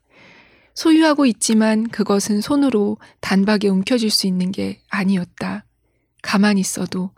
[0.75, 5.65] 소유하고 있지만 그것은 손으로 단박에 움켜쥘 수 있는 게 아니었다.
[6.23, 7.13] 가만히 있어도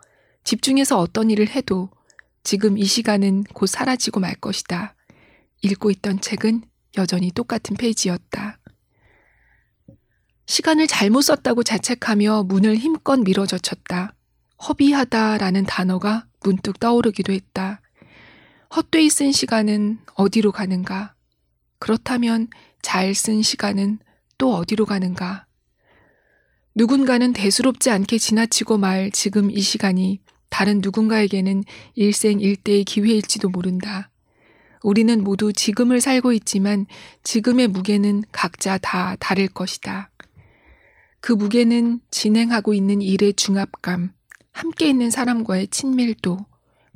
[0.44, 1.90] 집중해서 어떤 일을 해도
[2.44, 4.94] 지금 이 시간은 곧 사라지고 말 것이다.
[5.62, 6.62] 읽고 있던 책은
[6.96, 8.57] 여전히 똑같은 페이지였다.
[10.48, 14.14] 시간을 잘못 썼다고 자책하며 문을 힘껏 밀어젖혔다.
[14.66, 17.82] 허비하다라는 단어가 문득 떠오르기도 했다.
[18.74, 21.14] 헛되이 쓴 시간은 어디로 가는가?
[21.78, 22.48] 그렇다면
[22.80, 23.98] 잘 쓴 시간은
[24.38, 25.44] 또 어디로 가는가?
[26.74, 31.62] 누군가는 대수롭지 않게 지나치고 말 지금 이 시간이 다른 누군가에게는
[31.94, 34.10] 일생일대의 기회일지도 모른다.
[34.82, 36.86] 우리는 모두 지금을 살고 있지만
[37.22, 40.10] 지금의 무게는 각자 다 다를 것이다.
[41.28, 44.14] 그 무게는 진행하고 있는 일의 중압감,
[44.50, 46.38] 함께 있는 사람과의 친밀도,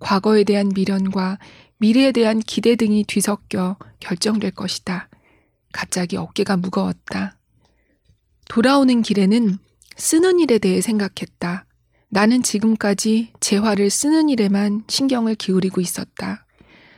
[0.01, 1.39] 과거에 대한 미련과
[1.77, 5.11] 미래에 대한 기대 등이 뒤섞여 결정될 것이다.
[5.71, 7.37] 갑자기 어깨가 무거웠다.
[8.49, 9.59] 돌아오는 길에는
[9.99, 11.67] 쓰는 일에 대해 생각했다.
[12.09, 16.47] 나는 지금까지 재화를 쓰는 일에만 신경을 기울이고 있었다.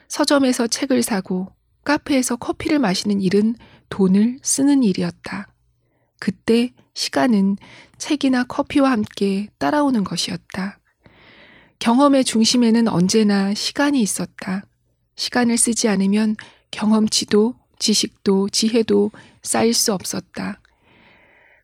[0.07, 1.49] 서점에서 책을 사고
[1.83, 3.57] 카페에서 커피를 마시는 일은
[3.89, 5.49] 돈을 쓰는 일이었다.
[6.21, 7.57] 그때 시간은
[7.99, 10.79] 책이나 커피와 함께 따라오는 것이었다.
[11.79, 14.65] 경험의 중심에는 언제나 시간이 있었다.
[15.17, 16.37] 시간을 쓰지 않으면
[16.71, 19.11] 경험치도 지식도 지혜도
[19.43, 20.61] 쌓일 수 없었다.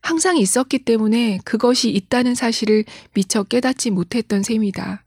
[0.03, 5.05] 항상 있었기 때문에 그것이 있다는 사실을 미처 깨닫지 못했던 셈이다.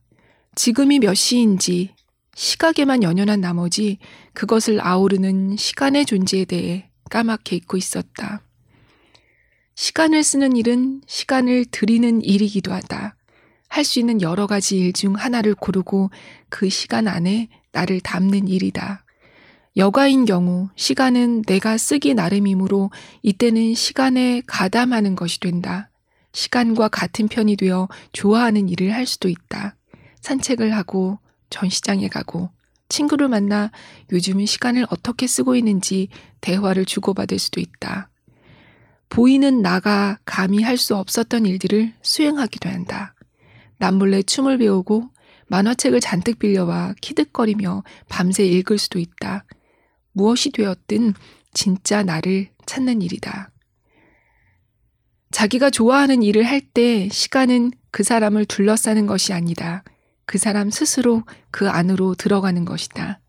[0.56, 1.96] 지금이 몇 시인지
[2.36, 3.98] 시각에만 연연한 나머지
[4.34, 8.42] 그것을 아우르는 시간의 존재에 대해 까맣게 잊고 있었다.
[9.76, 13.16] 시간을 쓰는 일은 시간을 들이는 일이기도 하다.
[13.70, 16.12] 할 수 있는 여러 가지 일 중 하나를 고르고
[16.50, 19.04] 그 시간 안에 나를 담는 일이다.
[19.76, 22.92] 여가인 경우 시간은 내가 쓰기 나름이므로
[23.24, 25.90] 이때는 시간에 가담하는 것이 된다.
[26.34, 29.76] 시간과 같은 편이 되어 좋아하는 일을 할 수도 있다.
[30.22, 31.20] 산책을 하고
[31.50, 32.50] 전시장에 가고
[32.90, 33.72] 친구를 만나
[34.12, 36.10] 요즘은 시간을 어떻게 쓰고 있는지
[36.42, 38.10] 대화를 주고받을 수도 있다.
[39.14, 43.14] 보이는 나가 감히 할 수 없었던 일들을 수행하기도 한다.
[43.78, 45.08] 남몰래 춤을 배우고
[45.50, 49.46] 만화책을 잔뜩 빌려와 키득거리며 밤새 읽을 수도 있다.
[50.14, 51.14] 무엇이 되었든
[51.54, 53.52] 진짜 나를 찾는 일이다.
[55.30, 59.84] 자기가 좋아하는 일을 할 때 시간은 그 사람을 둘러싸는 것이 아니다.
[60.26, 63.20] 그 사람 스스로 그 안으로 들어가는 것이다.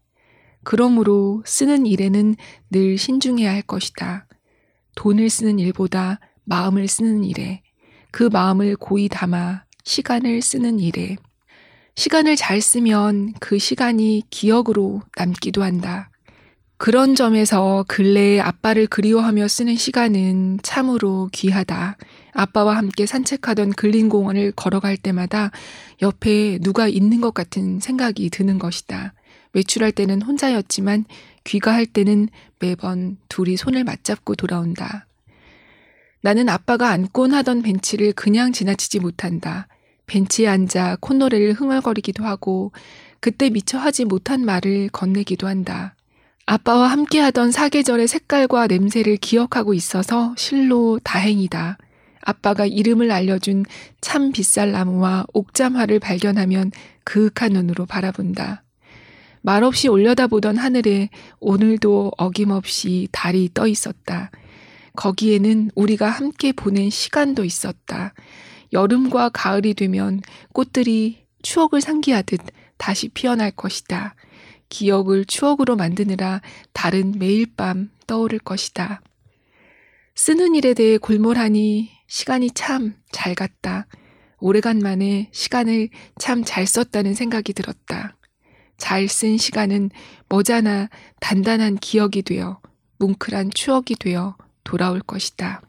[0.63, 2.37] 그러므로 쓰는 일에는
[2.71, 4.27] 늘 신중해야 할 것이다.
[4.97, 7.63] 돈을 쓰는 일보다 마음을 쓰는 일에
[8.11, 11.17] 그 마음을 고이 담아 시간을 쓰는 일에
[11.97, 16.11] 시간을 잘 쓰면 그 시간이 기억으로 남기도 한다.
[16.77, 21.97] 그런 점에서 근래에 아빠를 그리워하며 쓰는 시간은 참으로 귀하다.
[22.33, 25.53] 아빠와 함께 산책하던 근린공원을 걸어갈 때마다
[26.03, 29.15] 옆에 누가 있는 것 같은 생각이 드는 것이다.
[29.53, 31.05] 외출할 때는 혼자였지만
[31.45, 32.29] 귀가할 때는
[32.65, 35.07] 매번 둘이 손을 맞잡고 돌아온다.
[36.23, 39.69] 나는 아빠가 앉곤 하던 벤치를 그냥 지나치지 못한다.
[40.07, 42.73] 벤치에 앉아 콧노래를 흥얼거리기도 하고
[43.21, 45.95] 그때 미처 하지 못한 말을 건네기도 한다.
[46.47, 51.77] 아빠와 함께 하던 사계절의 색깔과 냄새를 기억하고 있어서 실로 다행이다.
[52.23, 53.65] 아빠가 이름을 알려준
[54.01, 56.73] 참 빗살 나무와 옥잠화를 발견하면
[57.05, 58.64] 그윽한 눈으로 바라본다.
[59.45, 64.31] 말없이 올려다보던 하늘에 오늘도 어김없이 달이 떠 있었다.
[64.97, 68.15] 거기에는 우리가 함께 보낸 시간도 있었다.
[68.73, 70.23] 여름과 가을이 되면
[70.55, 72.41] 꽃들이 추억을 상기하듯
[72.79, 74.15] 다시 피어날 것이다.
[74.71, 76.41] 기억을 추억으로 만드느라
[76.73, 79.03] 달은 매일 밤 떠오를 것이다.
[80.15, 83.87] 쓰는 일에 대해 골몰하니 시간이 참 잘 갔다.
[84.39, 88.17] 오래간만에 시간을 참 잘 썼다는 생각이 들었다.
[88.85, 89.89] 잘 쓴 시간은
[90.29, 92.61] 머자나 단단한 기억이 되어
[92.99, 95.63] 뭉클한 추억이 되어 돌아올 것이다.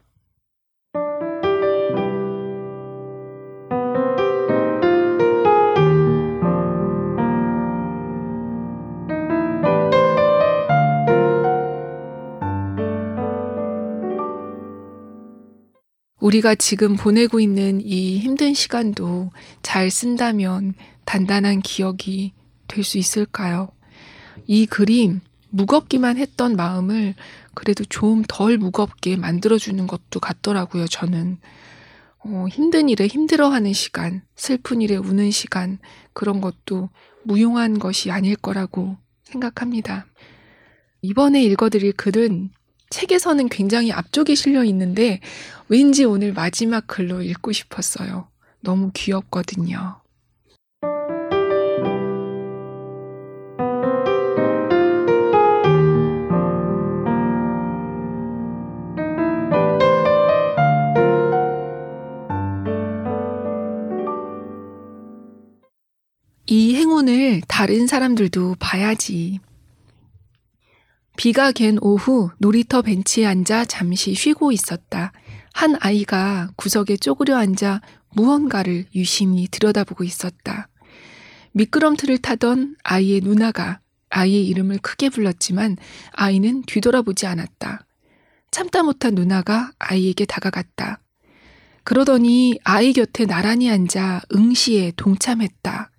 [16.20, 19.30] 우리가 지금 보내고 있는 이 힘든 시간도
[19.62, 20.74] 잘 쓴다면
[21.06, 22.35] 단단한 기억이
[22.68, 23.70] 될 수 있을까요?
[24.46, 27.14] 이 그림, 무겁기만 했던 마음을
[27.54, 31.38] 그래도 좀 덜 무겁게 만들어주는 것도 같더라고요, 저는.
[32.18, 35.78] 어, 힘든 일에 힘들어하는 시간, 슬픈 일에 우는 시간,
[36.12, 36.90] 그런 것도
[37.24, 40.06] 무용한 것이 아닐 거라고 생각합니다.
[41.02, 42.50] 이번에 읽어드릴 글은
[42.90, 45.20] 책에서는 굉장히 앞쪽에 실려 있는데
[45.68, 48.28] 왠지 오늘 마지막 글로 읽고 싶었어요.
[48.60, 50.00] 너무 귀엽거든요.
[66.48, 69.40] 이 행운을 다른 사람들도 봐야지.
[71.16, 75.12] 비가 갠 오후 놀이터 벤치에 앉아 잠시 쉬고 있었다.
[75.52, 77.80] 한 아이가 구석에 쪼그려 앉아
[78.14, 80.68] 무언가를 유심히 들여다보고 있었다.
[81.52, 83.80] 미끄럼틀을 타던 아이의 누나가
[84.10, 85.76] 아이의 이름을 크게 불렀지만
[86.12, 87.86] 아이는 뒤돌아보지 않았다.
[88.52, 91.00] 참다 못한 누나가 아이에게 다가갔다.
[91.82, 95.90] 그러더니 아이 곁에 나란히 앉아 응시에 동참했다.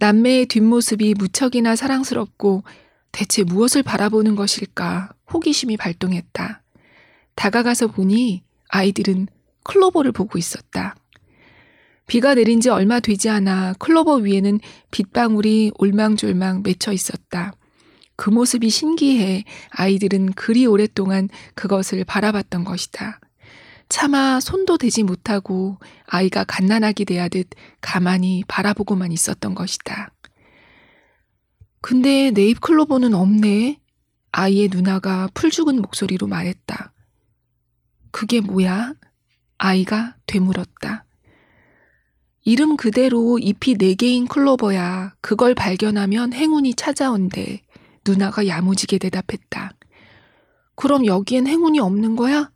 [0.00, 2.64] 남매의 뒷모습이 무척이나 사랑스럽고
[3.12, 6.62] 대체 무엇을 바라보는 것일까 호기심이 발동했다.
[7.34, 9.28] 다가가서 보니 아이들은
[9.62, 10.96] 클로버를 보고 있었다.
[12.06, 17.52] 비가 내린 지 얼마 되지 않아 클로버 위에는 빗방울이 올망졸망 맺혀 있었다.
[18.16, 23.20] 그 모습이 신기해 아이들은 그리 오랫동안 그것을 바라봤던 것이다.
[23.90, 25.76] 차마 손도 대지 못하고
[26.06, 27.48] 아이가 갓난아기 대하듯
[27.80, 30.12] 가만히 바라보고만 있었던 것이다.
[31.82, 33.80] 근데 네잎 클로버는 없네.
[34.30, 36.92] 아이의 누나가 풀 죽은 목소리로 말했다.
[38.12, 38.94] 그게 뭐야?
[39.58, 41.04] 아이가 되물었다.
[42.44, 45.16] 이름 그대로 잎이 네 개인 클로버야.
[45.20, 47.62] 그걸 발견하면 행운이 찾아온대.
[48.06, 49.72] 누나가 야무지게 대답했다.
[50.76, 52.52] 그럼 여기엔 행운이 없는 거야?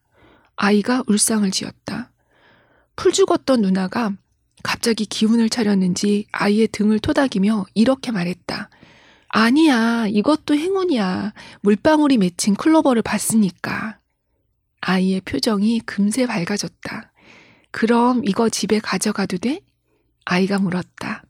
[0.56, 2.10] 아이가 울상을 지었다.
[2.96, 4.12] 풀 죽었던 누나가
[4.62, 8.70] 갑자기 기운을 차렸는지 아이의 등을 토닥이며 이렇게 말했다.
[9.28, 11.34] 아니야, 이것도 행운이야.
[11.60, 13.98] 물방울이 맺힌 클로버를 봤으니까.
[14.80, 17.12] 아이의 표정이 금세 밝아졌다.
[17.70, 19.60] 그럼 이거 집에 가져가도 돼?
[20.24, 21.24] 아이가 물었다.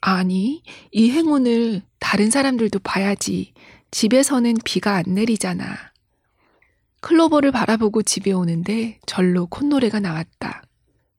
[0.00, 3.52] 아니, 이 행운을 다른 사람들도 봐야지.
[3.90, 5.89] 집에서는 비가 안 내리잖아.
[7.00, 10.62] 클로버를 바라보고 집에 오는데 절로 콧노래가 나왔다.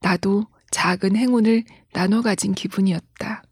[0.01, 1.63] 나도 작은 행운을
[1.93, 3.43] 나눠 가진 기분이었다.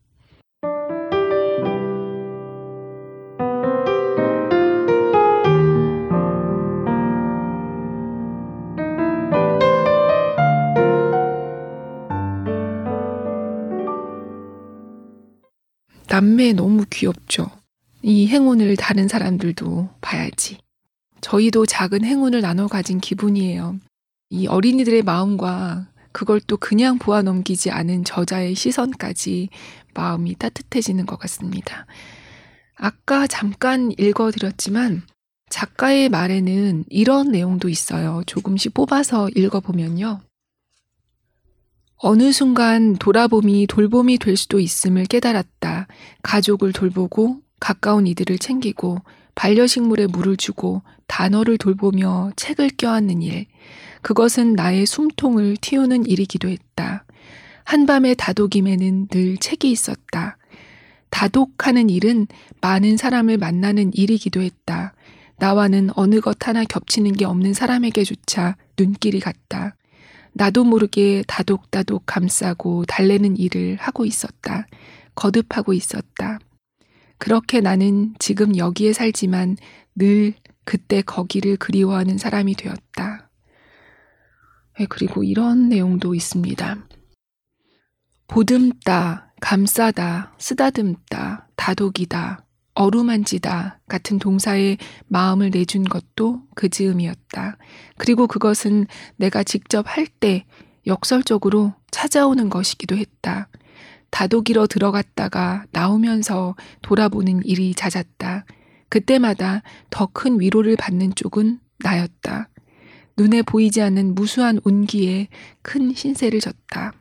[16.07, 17.49] 남매 너무 귀엽죠.
[18.01, 20.57] 이 행운을 다른 사람들도 봐야지.
[21.21, 23.79] 저희도 작은 행운을 나눠 가진 기분이에요.
[24.29, 29.49] 이 어린이들의 마음과 그걸 또 그냥 보아 넘기지 않은 저자의 시선까지
[29.93, 31.85] 마음이 따뜻해지는 것 같습니다.
[32.75, 35.03] 아까 잠깐 읽어드렸지만
[35.49, 38.23] 작가의 말에는 이런 내용도 있어요.
[38.25, 40.21] 조금씩 뽑아서 읽어보면요.
[42.01, 45.87] 어느 순간 돌아봄이 돌봄이 될 수도 있음을 깨달았다.
[46.23, 48.99] 가족을 돌보고 가까운 이들을 챙기고
[49.39, 53.45] 반려식물에 물을 주고 단어를 돌보며 책을 껴안는 일.
[54.01, 57.05] 그것은 나의 숨통을 틔우는 일이기도 했다.
[57.63, 60.37] 한밤의 다독임에는 늘 책이 있었다.
[61.09, 62.27] 다독하는 일은
[62.59, 64.93] 많은 사람을 만나는 일이기도 했다.
[65.37, 69.77] 나와는 어느 것 하나 겹치는 게 없는 사람에게조차 눈길이 갔다.
[70.33, 74.67] 나도 모르게 다독다독 감싸고 달래는 일을 하고 있었다.
[75.15, 76.39] 거듭하고 있었다.
[77.19, 79.57] 그렇게 나는 지금 여기에 살지만
[79.95, 80.33] 늘
[80.65, 83.29] 그때 거기를 그리워하는 사람이 되었다.
[84.79, 86.87] 네, 그리고 이런 내용도 있습니다.
[88.27, 92.45] 보듬다, 감싸다, 쓰다듬다, 다독이다,
[92.75, 97.57] 어루만지다 같은 동사에 마음을 내준 것도 그 즈음이었다.
[97.97, 100.45] 그리고 그것은 내가 직접 할 때
[100.87, 103.49] 역설적으로 찾아오는 것이기도 했다.
[104.11, 108.45] 다독이러 들어갔다가 나오면서 돌아보는 일이 잦았다.
[108.89, 112.49] 그때마다 더 큰 위로를 받는 쪽은 나였다.
[113.17, 115.27] 눈에 보이지 않는 무수한 온기에
[115.61, 116.93] 큰 신세를 졌다.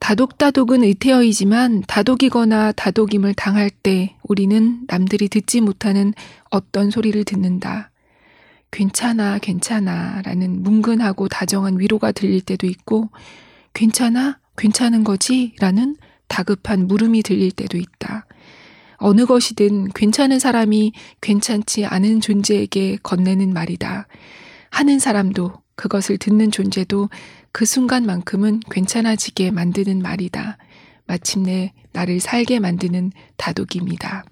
[0.00, 6.12] 다독다독은 의태어이지만 다독이거나 다독임을 당할 때 우리는 남들이 듣지 못하는
[6.50, 7.92] 어떤 소리를 듣는다.
[8.72, 13.10] 괜찮아, 괜찮아 라는 뭉근하고 다정한 위로가 들릴 때도 있고,
[13.74, 15.54] 괜찮아, 괜찮은 거지?
[15.58, 15.96] 라는
[16.28, 18.26] 다급한 물음이 들릴 때도 있다.
[18.96, 24.06] 어느 것이든 괜찮은 사람이 괜찮지 않은 존재에게 건네는 말이다.
[24.70, 27.10] 하는 사람도 그것을 듣는 존재도
[27.50, 30.56] 그 순간만큼은 괜찮아지게 만드는 말이다.
[31.06, 34.24] 마침내 나를 살게 만드는 다독입니다.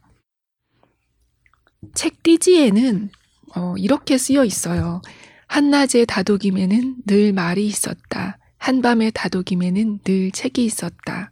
[1.94, 3.10] 책 띠지에는
[3.56, 5.02] 어, 이렇게 쓰여 있어요.
[5.48, 8.38] 한낮의 다독임에는 늘 말이 있었다.
[8.60, 11.30] 한밤의 다독임에는 늘 책이 있었다.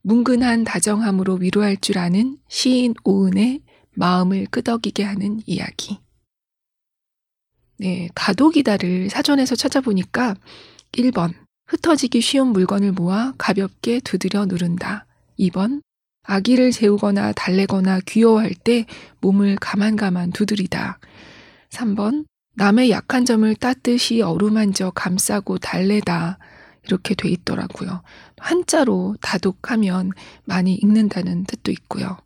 [0.00, 3.60] 뭉근한 다정함으로 위로할 줄 아는 시인 오은의
[3.94, 5.98] 마음을 끄덕이게 하는 이야기.
[7.76, 10.34] 네, 다독이다를 사전에서 찾아보니까
[10.92, 11.34] 1번
[11.66, 15.06] 흩어지기 쉬운 물건을 모아 가볍게 두드려 누른다.
[15.38, 15.82] 2번
[16.24, 18.86] 아기를 재우거나 달래거나 귀여워할 때
[19.20, 20.98] 몸을 가만가만 두드리다.
[21.70, 26.38] 3번 남의 약한 점을 따뜻이 어루만져 감싸고 달래다.
[26.86, 28.02] 이렇게 돼 있더라고요.
[28.38, 30.10] 한자로 다독하면
[30.44, 32.18] 많이 읽는다는 뜻도 있고요.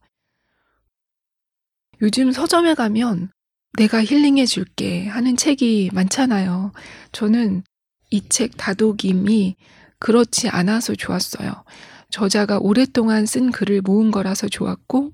[2.02, 3.30] 요즘 서점에 가면
[3.78, 6.72] 내가 힐링해 줄게 하는 책이 많잖아요.
[7.12, 7.62] 저는
[8.11, 9.57] 이 책 다독임이
[9.98, 11.64] 그렇지 않아서 좋았어요.
[12.11, 15.12] 저자가 오랫동안 쓴 글을 모은 거라서 좋았고,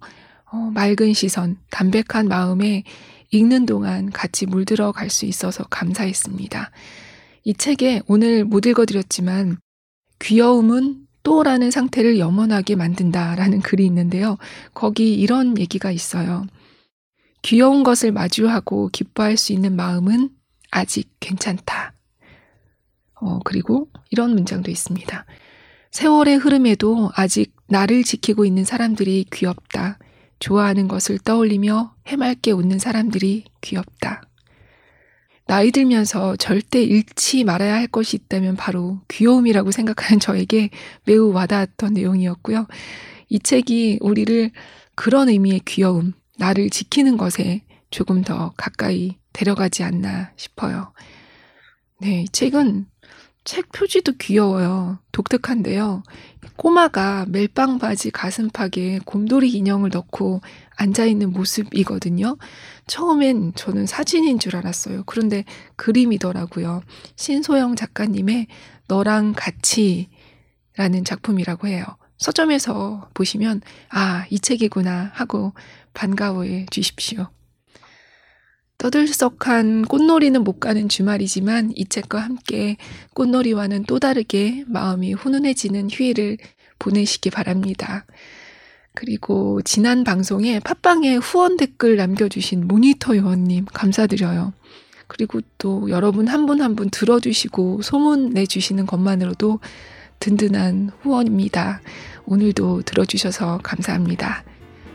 [0.53, 2.85] 어, 맑은 시선, 담백한 마음에
[3.31, 6.71] 읽는 동안 같이 물들어 갈 수 있어서 감사했습니다.
[7.45, 9.59] 이 책에 오늘 못 읽어드렸지만,
[10.21, 14.39] 귀여움은 또라는 상태를 염원하게 만든다라는 글이 있는데요.
[14.75, 16.47] 거기 이런 얘기가 있어요.
[17.43, 20.31] 귀여운 것을 마주하고 기뻐할 수 있는 마음은
[20.71, 21.95] 아직 괜찮다.
[23.21, 25.27] 어, 그리고 이런 문장도 있습니다.
[25.91, 29.99] 세월의 흐름에도 아직 나를 지키고 있는 사람들이 귀엽다.
[30.39, 34.23] 좋아하는 것을 떠올리며 해맑게 웃는 사람들이 귀엽다.
[35.47, 40.71] 나이 들면서 절대 잃지 말아야 할 것이 있다면 바로 귀여움이라고 생각하는 저에게
[41.05, 42.67] 매우 와닿았던 내용이었고요.
[43.29, 44.51] 이 책이 우리를
[44.95, 50.93] 그런 의미의 귀여움, 나를 지키는 것에 조금 더 가까이 데려가지 않나 싶어요.
[52.01, 52.87] 네, 이 책은
[53.45, 54.99] 책 표지도 귀여워요.
[55.11, 56.03] 독특한데요.
[56.57, 60.41] 꼬마가 멜빵 바지 가슴팍에 곰돌이 인형을 넣고
[60.77, 62.37] 앉아있는 모습이거든요.
[62.87, 65.03] 처음엔 저는 사진인 줄 알았어요.
[65.07, 65.45] 그런데
[65.77, 66.83] 그림이더라고요.
[67.17, 68.47] 신소영 작가님의
[68.87, 70.09] 너랑 같이
[70.77, 71.85] 라는 작품이라고 해요.
[72.19, 75.53] 서점에서 보시면, 아, 이 책이구나 하고
[75.93, 77.29] 반가워해 주십시오.
[78.83, 82.77] 떠들썩한 꽃놀이는 못 가는 주말이지만 이 책과 함께
[83.15, 86.37] 꽃놀이와는 또 다르게 마음이 훈훈해지는 휴일을
[86.81, 88.05] 보내시기 바랍니다.
[88.93, 94.53] 그리고 지난 방송에 팟빵에 후원 댓글 남겨주신 모니터 요원님 감사드려요.
[95.07, 99.61] 그리고 또 여러분 한 분 한분 들어주시고 소문 내주시는 것만으로도
[100.19, 101.83] 든든한 후원입니다.
[102.27, 104.43] 오늘도 들어주셔서 감사합니다.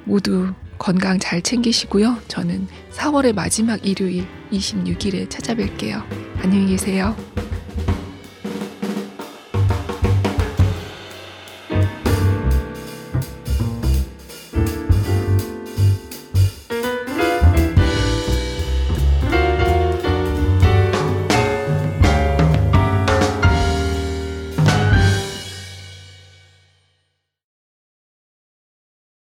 [0.03, 2.17] 모두 건강 잘 챙기시고요.
[2.27, 6.03] 저는 4월의 마지막 일요일 26일에 찾아뵐게요.
[6.41, 7.15] 안녕히 계세요.